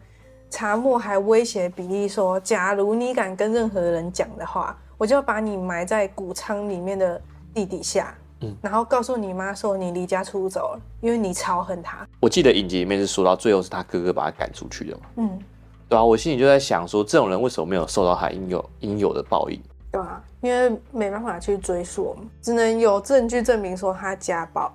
[0.51, 7.21] 查莫还威胁比利说：“假如你敢跟任何人讲的话，我就把你埋在谷仓里面的
[7.55, 12.07] 地底下。”嗯，然后告诉你妈说你离家出走了，因为你超恨他。
[12.21, 15.03] 我记得影集里面是说到最后是他哥哥把他赶出去的嘛。
[15.17, 15.39] 嗯，
[15.89, 19.61] 对啊，我心里就在想说，这种人为什么没有受到他应有应有的报应？
[19.91, 24.73] 对啊，因为没办法去追溯，只能有证据证明说他家暴。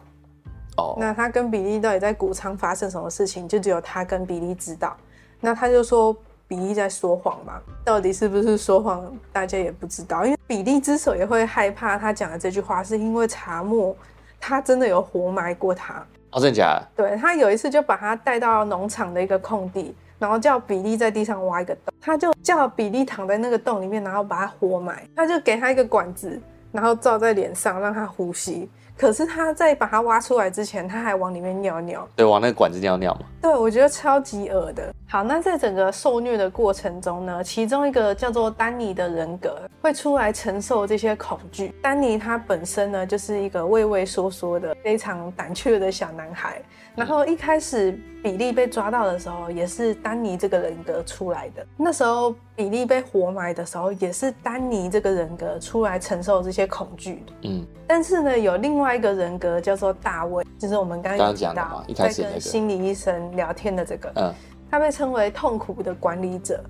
[0.78, 4.96] 哦，那他跟比利到底在谷仓发生什么事情，就只有他跟比利知道。
[5.40, 6.16] 那他就说
[6.48, 10.26] 比利在说谎嘛，到底是不是说谎，大家也不知道。
[10.26, 13.96] 因为比利之所以会害怕他讲的这句话，是因为查莫
[14.40, 15.96] 他真的有活埋过他。
[16.32, 16.88] 哦，真的假的？
[16.96, 25.04] 对，他有一次就把他带到农场的一个空地，然后叫比利在地上挖一个洞，他就叫比利躺在那个洞里面，然后把他活埋。
[25.16, 26.40] 他就给他一个管子，
[26.72, 28.70] 然后罩在脸上让他呼吸。
[28.98, 32.08] 可是他在把它挖出来之前，他还往里面尿尿。
[32.16, 33.22] 对，往那个管子尿尿嘛。
[33.42, 34.92] 对，我觉得超级恶的。
[35.08, 41.74] 好，那在整个受虐的过程中呢，其中一个叫做丹尼的人格会出来承受这些恐惧。
[41.82, 46.62] 丹尼他本身呢，就是一个畏畏缩缩的、非常胆怯的小男孩。
[46.98, 51.64] 然后一开始比利被抓到的时候，也是丹尼这个人格出来的。
[51.78, 57.24] 那时候比利被活埋的时候，也是丹尼这个人格出来承受这些恐惧。
[57.44, 57.64] 嗯。
[57.86, 64.12] 但是呢，有另外一个人格叫做大卫，就是我们刚刚讲到在跟心理医生聊天的这个。
[64.16, 64.34] 嗯。
[64.72, 66.62] 他被称为痛苦的管理者，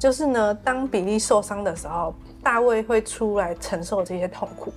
[0.00, 2.12] 就是呢，当比利受伤的时候，
[2.42, 4.72] 大卫会出来承受这些痛苦。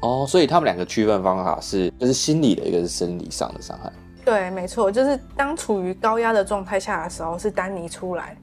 [0.00, 3.92] 哦，所以他们两个区分方法是，就是心理的，一个是生理上的伤害。
[4.24, 8.36] 对，没错，就是当处于高压的状态下的时候是丹尼出来，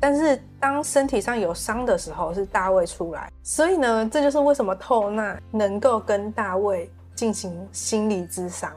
[0.00, 3.30] 但是当身体上有伤的时候是大卫出来。
[3.42, 8.72] 所以呢，这就是为什么透纳能够跟大卫进行心理咨商。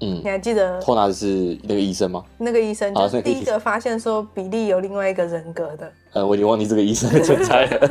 [0.00, 2.24] 嗯，你还记得透纳是那个医生吗？
[2.36, 5.92] 那个医生就是第一个发现说比利有另外一个人格的。
[6.12, 7.88] 呃，我已经忘记这个医生的存在了。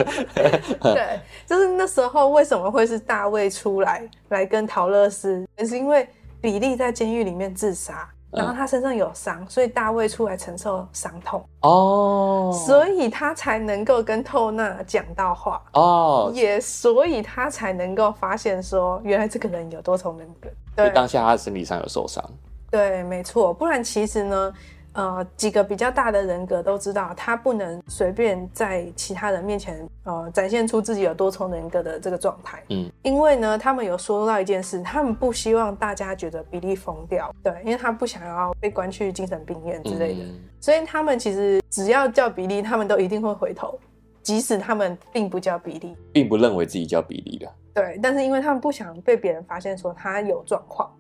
[0.80, 6.08] 对，就是那时候为什么会是大卫出来来跟陶乐斯，也是因为。
[6.42, 20.50] 比利在监狱里面自杀，然后他身上有伤，嗯、所以大卫出来承受伤痛哦，所以他才能够跟透纳讲到话哦，也所以他才能够发现说，原来这个人有多重人格。
[20.76, 22.24] 对，当下他身体上有受伤。
[22.70, 24.54] 对，没错，不然其实呢。
[24.98, 32.64] 呃，几个比较大的人格都知道，他不能随便在其他人面前，呃，展现出自己有多重人格的这个状态。
[32.72, 43.80] 嗯，因为呢，他们有说到一件事，他们不希望大家觉得比利疯掉，对，因为他不想要被关去精神病院之类的，嗯、所以他们其实只要叫比利，他们都一定会回头，
[44.24, 47.48] 即使他们并不叫比利，并不认为自己叫比利的。
[47.72, 50.92] 对，但是因为他们不想被别人发现说他有状况，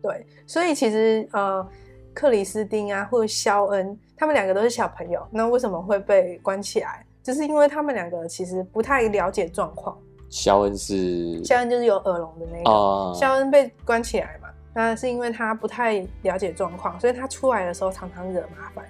[0.00, 1.68] 对，所以其实呃。
[2.14, 7.04] 克里斯汀啊，或者肖恩，他们两个都是小朋友，那为什么会被关起来？
[7.22, 9.98] 就是因为他们两个其实不太了解状况。
[10.30, 12.70] 肖恩是肖恩，就是有耳聋的那个。
[12.70, 13.16] 哦。
[13.18, 18.84] 肖恩被关起来嘛，那是因为他不太了解状况，所以他出来的时候常常惹麻烦。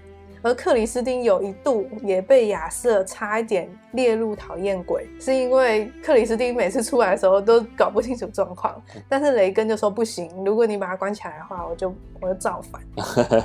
[0.45, 8.78] 而克里斯汀有一度也被亚瑟差一点列入讨厌鬼，是因为克里斯汀每次出来的时候都搞不清楚状况，
[9.09, 12.82] 但是雷根就说不行，如果你把他关起来的话，我就我就造反，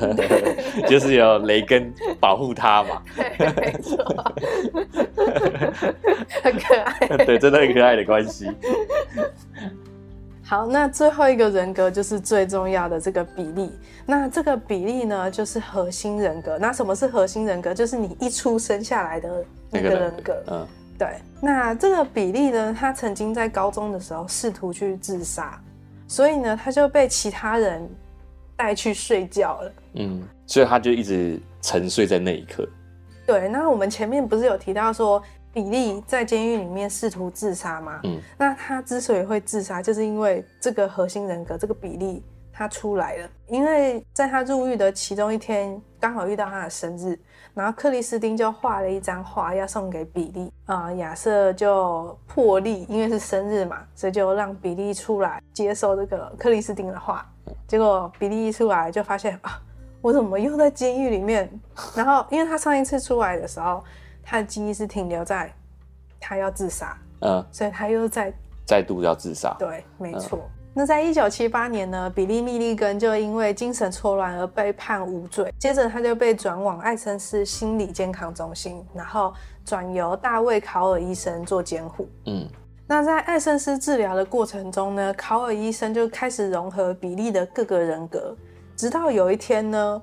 [0.89, 1.89] 就是有雷根
[2.19, 3.95] 保护他嘛， 对，没错，
[6.43, 8.51] 很可爱，对，真的很可爱的关系。
[10.49, 13.69] 好，那最后一个人格就是最重要的这个比例。
[14.03, 16.57] 那这个比例呢，就是核心人格。
[16.57, 17.71] 那什么是核心人格？
[17.71, 20.43] 就是你一出生下来的那个人格。
[20.47, 21.07] 嗯，对。
[21.39, 25.61] 那这个比例呢，他曾经在高中的时候试图去自杀，
[26.07, 27.87] 所以呢，他就被其他人
[28.55, 29.71] 带去睡觉了。
[29.97, 32.67] 嗯，所以他就一直沉睡在那一刻。
[33.27, 33.47] 对。
[33.49, 35.21] 那我们前面不是有提到说，
[35.51, 37.99] 比利在监狱里面试图自杀吗？
[38.03, 42.23] 嗯，那他之所以会自杀，就是因为这个核心人格这个比利
[42.53, 43.29] 他出来了。
[43.47, 47.17] 因为在他入狱的其中一天，刚好遇到他的生日，
[47.55, 50.83] 然后克里斯汀就画了一张画要送给比利啊。
[50.83, 57.27] 呃，亚瑟就破例，因为是生日嘛，所以就让比利出来接受这个克里斯汀的画。
[57.67, 59.59] 结果比利一出来就发现啊，
[59.99, 61.49] 我怎么又在监狱里面？
[61.95, 63.83] 然后因为他上一次出来的时候。
[64.29, 65.51] 他的记忆是停留在
[66.19, 68.31] 他要自杀，嗯，所以他又在
[68.63, 69.55] 再度要自杀。
[69.57, 70.37] 对，没错。
[70.37, 79.33] 嗯、那在一九七八年呢，比利·密利根就因为精神错乱而被判无罪，接着他就被转往艾森斯心理健康中心，然后
[79.65, 82.07] 转由大卫·考尔医生做监护。
[82.27, 82.47] 嗯，
[82.85, 88.37] 那在艾森斯治疗的过程中呢，考尔医生就开始融合比利的各个人格，
[88.75, 89.99] 直到有一天呢，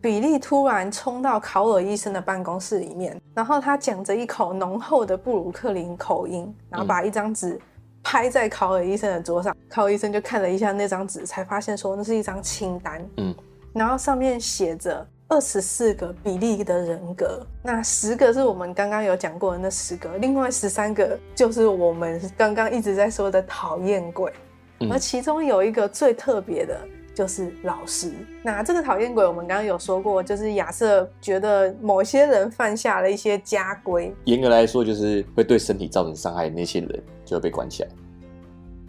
[0.00, 7.60] 比利突然冲到考尔医生的办公室里面，然后他讲着一口浓厚的布鲁克林口音，然后把一张纸
[8.02, 9.52] 拍在考尔医生的桌上。
[9.52, 13.08] 嗯、考尔医生就看了一下那张纸，才发现说那是一张清单。
[13.16, 13.34] 嗯，
[13.72, 15.06] 然后上面写着。
[15.28, 24.32] 二十四个比利的人格，那十个是我们刚刚有讲过的那十个，另外十三个就是我们刚刚一直在说的讨厌鬼，
[24.78, 26.78] 嗯、而其中有一个最特别的
[27.16, 28.12] 就是老师。
[28.42, 37.88] 那这个讨厌鬼，我们刚刚有说过，就是亚瑟觉得某些人犯下了一些家规，严格来说，就是会对身体造成伤害那些人就会被关起来。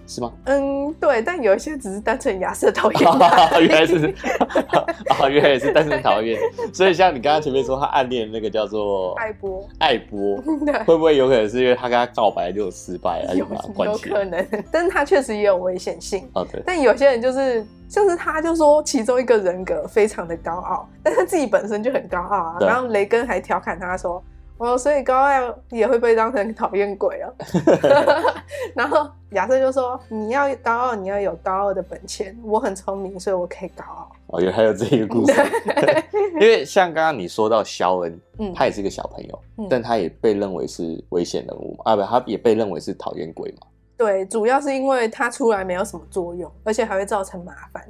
[0.08, 0.32] 是吗？
[0.46, 4.08] 嗯，对，但有一些只是单纯亚瑟讨厌他， 原来是
[5.20, 6.40] 啊， 原来也是单纯讨厌。
[6.74, 10.38] 所以像你刚刚前面说他暗恋那个叫做艾波，艾波，
[10.88, 13.46] 会不会有可能是因为他跟他告白就失败了，有
[13.86, 16.28] 有可能，但是他确实也有危险性。
[16.34, 16.62] 哦，对。
[16.66, 22.58] 但有些人就是就是他就说其中一个人格非常的高傲，但他自己本身就很高傲啊。
[22.62, 24.24] 然后雷根还调侃他说。
[24.58, 27.34] 哦，所以高傲也会被当成讨厌鬼哦。
[28.74, 32.38] 然后亚瑟就说：“你要高傲，你要有高傲的本钱。
[32.44, 35.34] 我很聪明，所以我可以高傲。”哦，有还有这个故事。
[36.40, 43.68] 因为像刚刚你说到肖恩，嗯，他也是一个小朋友，嗯，但他也被认为是危险人物嘛，啊不，他也被认为是讨厌鬼嘛。
[43.96, 47.84] 对，主要是因为他出来没有什么作用，而且还会造成麻烦。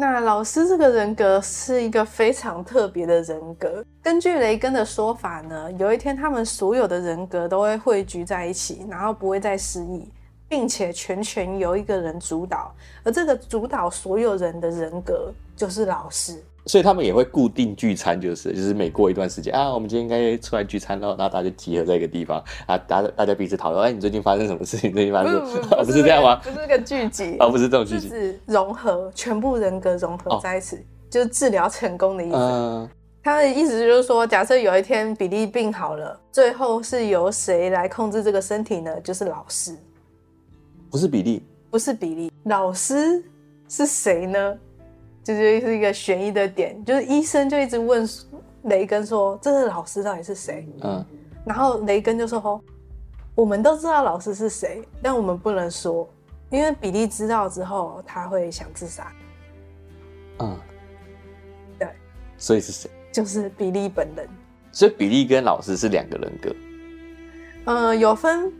[0.00, 3.84] 那老师这个人格是一个非常特别的人格。
[4.02, 10.10] 根据雷根的说法呢，有一天他们所有的人格都会汇聚在一起，然后不会再失忆，
[10.48, 12.74] 并且全权由一个人主导，
[13.04, 16.42] 而这个主导所有人的人格就是老师。
[16.66, 24.92] 所以他们也会固定聚餐，就是就是每过一段时间啊，我们今天应该出来聚餐了，然后大家就集合在一个地方啊，大家大家彼此讨论，哎，你最近发生什么事情？
[24.92, 25.76] 最近发生什么？
[25.76, 26.40] 不是，不是这样吗？
[26.44, 32.36] 不是个聚集啊，不是这种聚集，是融合全部人格融合在一起，哦、就是治疗成功的意思。
[32.36, 32.88] 嗯、
[33.22, 39.00] 他的意思就是说，假设有一天比利病好了，最后是由谁来控制这个身体呢？
[39.00, 39.74] 就是老师，
[40.90, 43.24] 不是比利，不是比利，老师
[43.68, 44.58] 是谁呢？
[45.36, 48.08] 这就是一个悬疑的点，就是医生就一直问
[48.64, 51.04] 雷根说：“这个老师到底是谁？”嗯，
[51.44, 52.62] 然后雷根就说
[53.34, 56.08] ：“我们都知道老师是谁，但我们不能说，
[56.50, 59.12] 因为比利知道之后他会想自杀。”
[60.40, 60.58] 嗯，
[61.78, 61.88] 对，
[62.36, 62.90] 所以是谁？
[63.12, 64.28] 就是比利本人。
[64.72, 66.54] 所以比利跟老师是两个人格。
[67.64, 68.52] 嗯，有分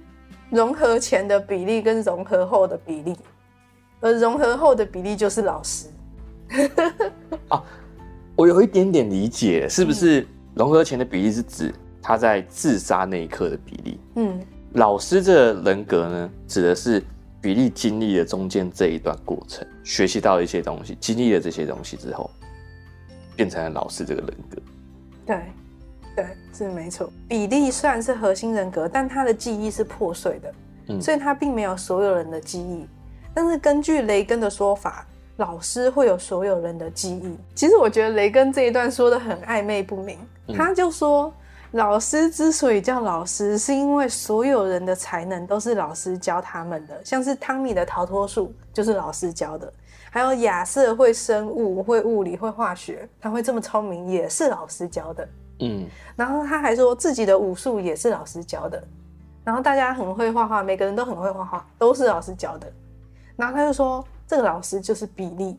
[0.51, 3.17] 融合前的比例跟融合后的比例，
[4.01, 5.87] 而融合后的比例就是老师。
[7.49, 7.63] 啊，
[8.37, 11.73] 我有一点点理解，是不是融合前的比例是指
[12.03, 14.01] 他在自杀那一刻的比例？
[14.17, 14.41] 嗯，
[14.73, 17.03] 老师这个人格呢，指的是
[17.41, 22.31] 比利经历了中间这一段过程，学习到了一些东西，经历了这些东西之后，
[23.37, 24.63] 变成了老师这个人格。
[25.27, 25.43] 对，
[26.17, 27.13] 对，是没错。
[27.29, 30.55] 比利虽然是核心人格，但他的记忆是破碎的，
[30.89, 32.87] 嗯，所以他并没有所有人的记忆。
[33.33, 35.07] 但是根据雷根的说法。
[35.41, 37.35] 老师会有所有人的记忆。
[37.55, 40.19] 其实我觉得雷根这一段说的很暧昧不明。
[40.55, 41.33] 他就说，
[41.71, 47.01] 老师之所以叫老师，是因为所有人的才能都是老师教他们的。
[47.03, 49.73] 像是汤米的逃脱术就是老师教的，
[50.11, 55.29] 还有亚瑟会生物、会物理、会化学，他会这么聪明也是老师教的。
[55.61, 55.87] 嗯，
[56.17, 58.83] 然后他还说自己的武术也是老师教的。
[59.43, 62.71] 然后大家很会画画，每个人都很会画画，都是老师教的。
[63.37, 64.05] 然后他就说。
[64.31, 65.59] 这个老师就是比利，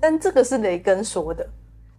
[0.00, 1.44] 但这个是雷根说的。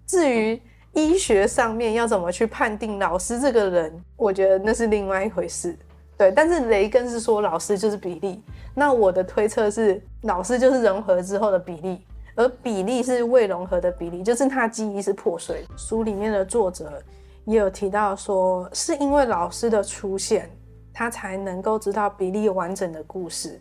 [0.07, 0.57] 至于
[0.93, 5.77] 医学上面要怎么去判定老师这个人，我觉得那是另外一回事。
[6.17, 8.41] 对，但是雷根是说老师就是比利，
[8.73, 11.99] 那我的推测是老师就是融合之后的比利，
[12.35, 15.65] 而比利是未融合的比利，就是他记忆是破碎。
[15.75, 17.03] 书里面的作者
[17.43, 20.49] 也有提到说，是因为老师的出现，
[20.93, 23.59] 他才能够知道比利完整的故事。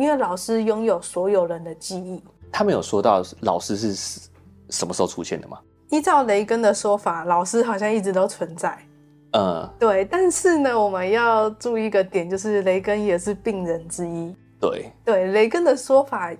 [0.00, 4.28] 因为老师拥有所有人的记忆，他们有说到老师是
[4.70, 5.58] 什么时候出现的吗？
[5.90, 8.78] 依照雷根的说法，老师好像一直都存在。
[9.32, 10.06] 嗯，对。
[10.06, 14.34] 但是呢，我们要注意一个点，就是雷根也是病人之一。
[14.58, 16.32] 对对，雷根的说法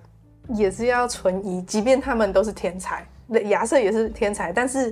[0.55, 3.07] 也是要存疑，即便他们都是天才，
[3.49, 4.91] 亚瑟也是天才，但是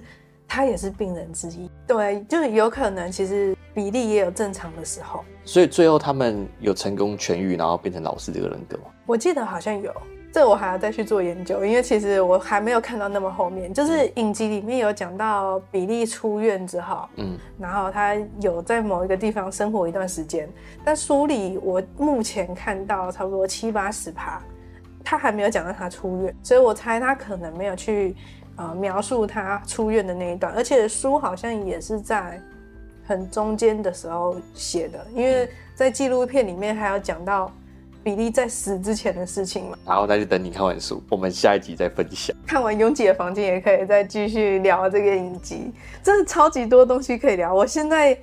[0.49, 1.71] 他也是病人之一。
[1.87, 3.55] 对，就是有可能其实。
[3.71, 8.85] 比利也有正常的时候，所以最后他们有成功痊愈，然后变成老师这个人格吗？
[9.05, 9.93] 我记得好像有，
[10.33, 13.71] 这我还要再去做研究，因为其实我还没有看到那么后面。
[13.71, 20.49] 就是影集里面有讲到比利出院之后，嗯，然后他有在某一个地方生活一段时间，
[20.83, 24.41] 但书里我目前看到差不多七八十趴，
[25.05, 28.15] 他还没有讲到他出院，所以我猜他可能没有去
[28.59, 32.39] 呃描述他出院的那一段，而且书好像也是在
[33.07, 37.51] 很中间的时候写的，因为在纪录片里面还有讲到。
[38.01, 42.33] 比利在死之前的事情嘛，然后那就等你看完书，我们下一集再分享。
[42.47, 47.53] 看完《拥挤的房间》也可以再继续聊这个影集，真的超级多东西可以聊。
[47.53, 48.17] 我现在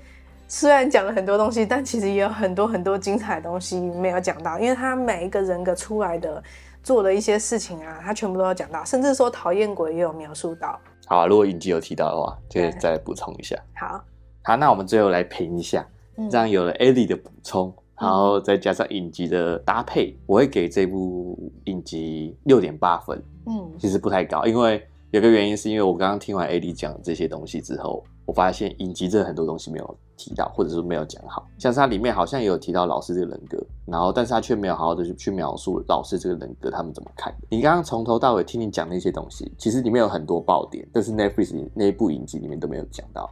[0.49, 6.43] 虽然讲了很多东西，但其实也有很多很多精彩的东西没有讲到，因为他每一个人格出来的
[6.87, 10.79] 做的一些事情啊，他全部都要讲到，甚至说讨厌鬼也有描述到。
[11.09, 13.61] 好啊，如果影集有提到的话，就再补充一下。
[13.75, 14.01] 好，
[14.45, 15.85] 好，那我们最后来评一下，
[16.31, 17.75] 这样有了 Ellie 的补充。
[18.01, 23.21] 然后再加上影集的搭配，我会给这部影集六点八分。
[23.47, 31.47] 嗯，其实不太高，因为有个原因是因为我刚刚听完 AD 讲这些东西之后，我发现影集真的很多东西没有提到，或者是没有讲好。
[31.57, 37.33] 像是它里面好像也有提到老师这个人格，然后但是他却没有好好的去去描述老师这个人格他们怎么看。
[37.49, 43.31] 你刚刚从头到尾听你讲那些东西，其实里面有很多爆点，但是 Netflix 那一部影集里面都没有讲到。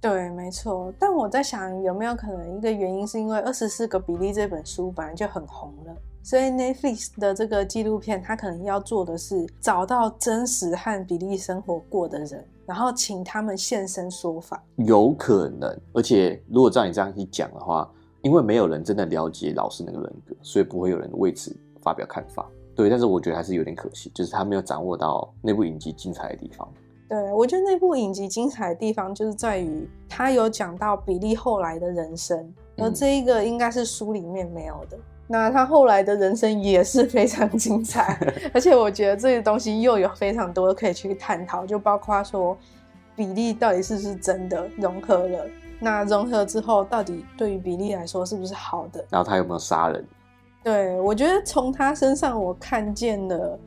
[0.00, 0.92] 对，没错。
[1.00, 14.62] 但我在想，有没有可能一个原因是因为《二十四个比利》这本书本来就很红了，所以 Netflix 的这个纪录片，他可能要做的是找到真实和比利生活过的人，然后请他们现身说法。
[14.76, 17.90] 有可能，而且如果照你这样去讲的话，
[18.22, 22.46] 因为没有人真的了解老师那个人格，所以不会有人为此发表看法。
[22.74, 26.68] 对，但是我觉得还是有点可惜，就是他没有掌握到那部影集精彩的地方。
[27.08, 34.98] 对，我觉得那部影集精彩的地方就是在于他有讲到比利后来的人生，而这一个应该是书里面没有的。
[35.26, 38.18] 那他后来的人生也是非常精彩，
[38.54, 42.56] 而且我觉得这个东西又有非常多可以去探讨，就包括说
[43.14, 45.46] 比利到底是不是真的融合了，
[45.80, 49.04] 那融合之后到底对于比利来说是不是好的？
[49.10, 50.04] 然后他有没有杀人？
[50.62, 53.58] 对，我觉得从他身上我看见了。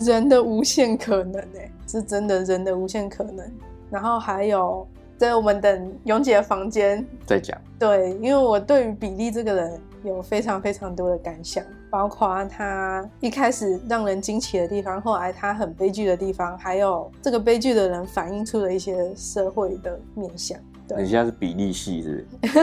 [0.00, 3.44] 人的无限可能，哎，是真的人的无限可能。
[3.90, 4.86] 然后还有，
[5.16, 7.60] 在我们等永姐的房间再讲。
[7.80, 20.58] 对，因为我对于比利这个人有非常非常多的感想，包括他一开始让人惊奇的地方，后来他很悲剧的地方，还有这个悲剧的人反映出的一些社会的面相。
[20.96, 22.62] 你现在是比例系是不是？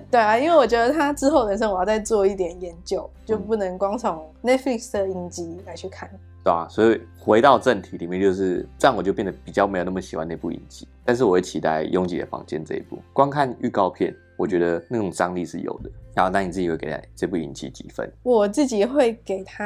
[0.10, 6.08] 对啊，因为我觉得他之后人生我要再做一点研究，就不能光从 Netflix 的影集来去看。
[6.42, 10.86] 对啊，所以回到正题里面，就是这样，我就变得比较没有那么喜欢那部影集。
[11.04, 12.98] 但是我会期待《拥挤的房间》这一部。
[13.12, 15.90] 光看预告片，我觉得那种张力是有的。
[16.14, 18.10] 然后，那你自己会给这部影集几分？
[18.22, 19.62] 我自己会给他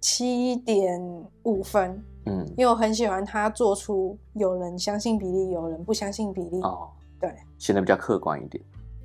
[0.00, 1.00] 七点
[1.42, 2.02] 五分。
[2.26, 6.60] 嗯，因为我很喜欢他做出有人相信比例，有人不相信比例。
[6.60, 8.62] 哦，对，显得比较客观一点。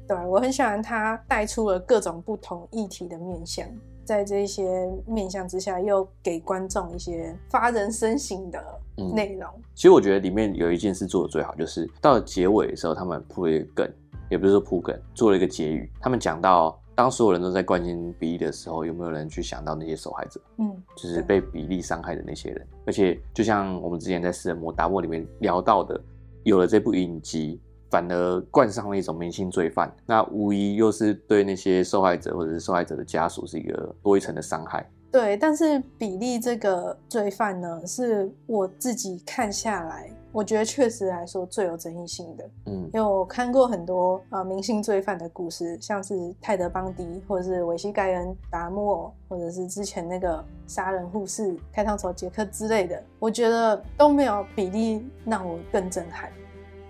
[0.08, 3.66] 对，我很喜欢他带出了各种不同议题的面向，
[4.04, 8.62] 在这些面向之下，又给观众一些发人深省的
[9.14, 9.50] 内容。
[9.56, 9.64] 嗯。
[9.74, 13.94] 其实我觉得里面有一件事做的最好，就是到了结尾的时候，他们铺了一个梗，
[14.30, 15.92] 也不是说铺梗，做了一个结语。
[16.00, 16.80] 他们讲到。
[16.96, 20.40] 当所有人都在关心比利的时候，有没有人去想到那些受害者？
[20.58, 22.66] 嗯，就是被比利伤害的那些人。
[22.86, 26.00] 而且，就像我们之前在《食人魔达莫》里面聊到的，
[26.44, 27.60] 有了这部影集，
[27.92, 34.90] 反而冠上了一种明星罪犯，那无疑又是对那些受害者或者是受害者的家属是一个多一层的伤害。
[35.12, 42.50] 对，但是比利这个罪犯呢，是我自己看下来，我觉得确实来说最有争议性的。
[42.66, 56.30] 嗯，因为我看过很多呃明星罪犯的故事，像是泰德·邦迪，或者是维西盖恩·达莫，或者是之前那个杀人护士开膛手杰克之类的，我觉得都没有比利让我更震撼。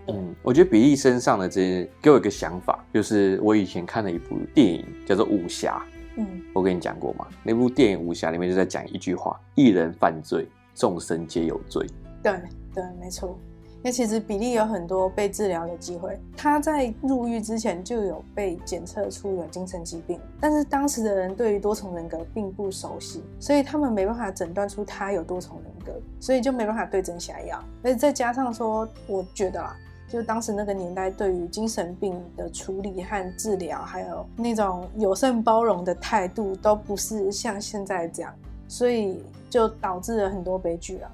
[0.08, 5.86] 嗯，我觉得比利身上的这些给我一个想法，就是我以前看了一部电影叫做《武侠》。
[6.18, 11.86] 嗯，我跟你讲过嘛，那部电影《武侠》里面就在讲一句话：“一人犯罪，众生皆有罪。”
[12.24, 12.34] 对
[12.76, 13.36] 对，没错。
[13.78, 27.63] 因为其实比利有很多被治疗的机会，他在入狱之前就有被检测出有精神疾病，但是当时的人对于多重人格并不熟悉，所以他们没办法诊断出他有多重人格，所以就没办法对症下药。
[27.84, 29.76] 而且再加上说，我觉得啦。
[30.07, 38.34] 就当时那个年代，对于精神病的处理和治疗，还有那种友善包容的态度，都不是像现在这样，
[38.67, 41.11] 所以就导致了很多悲剧了。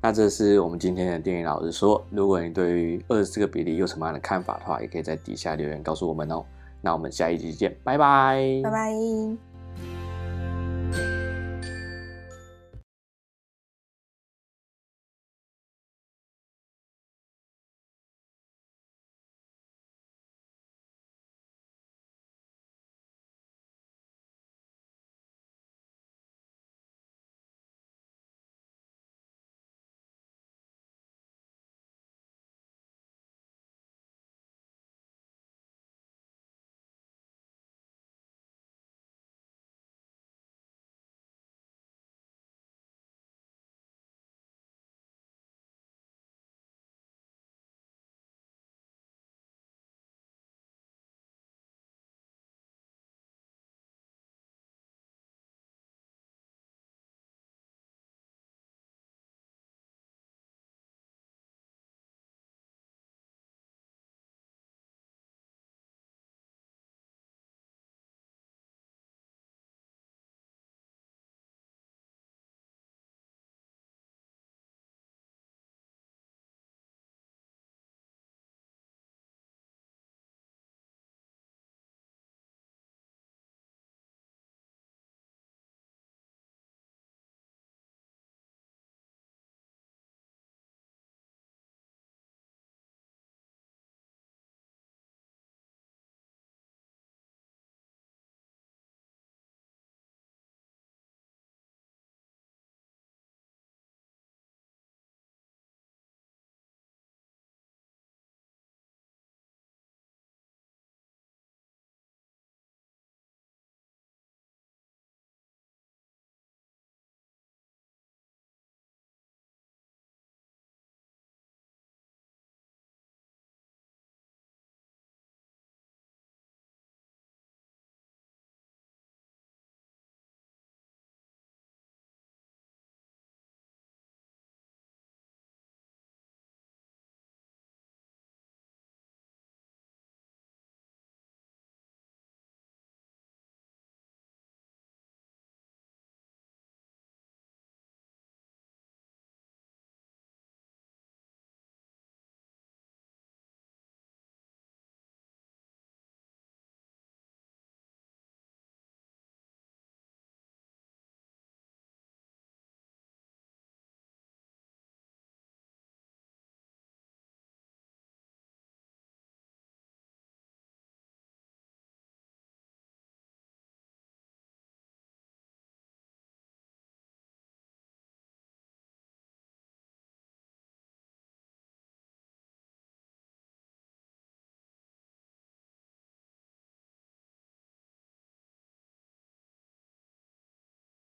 [0.00, 2.02] 那这是我们今天的电影老师说。
[2.10, 6.44] 如果你对于二十四个比例有什么样的看法的话，也可以在底下留言告诉我们哦。
[6.80, 9.49] 那我们下一集见，拜拜，拜拜。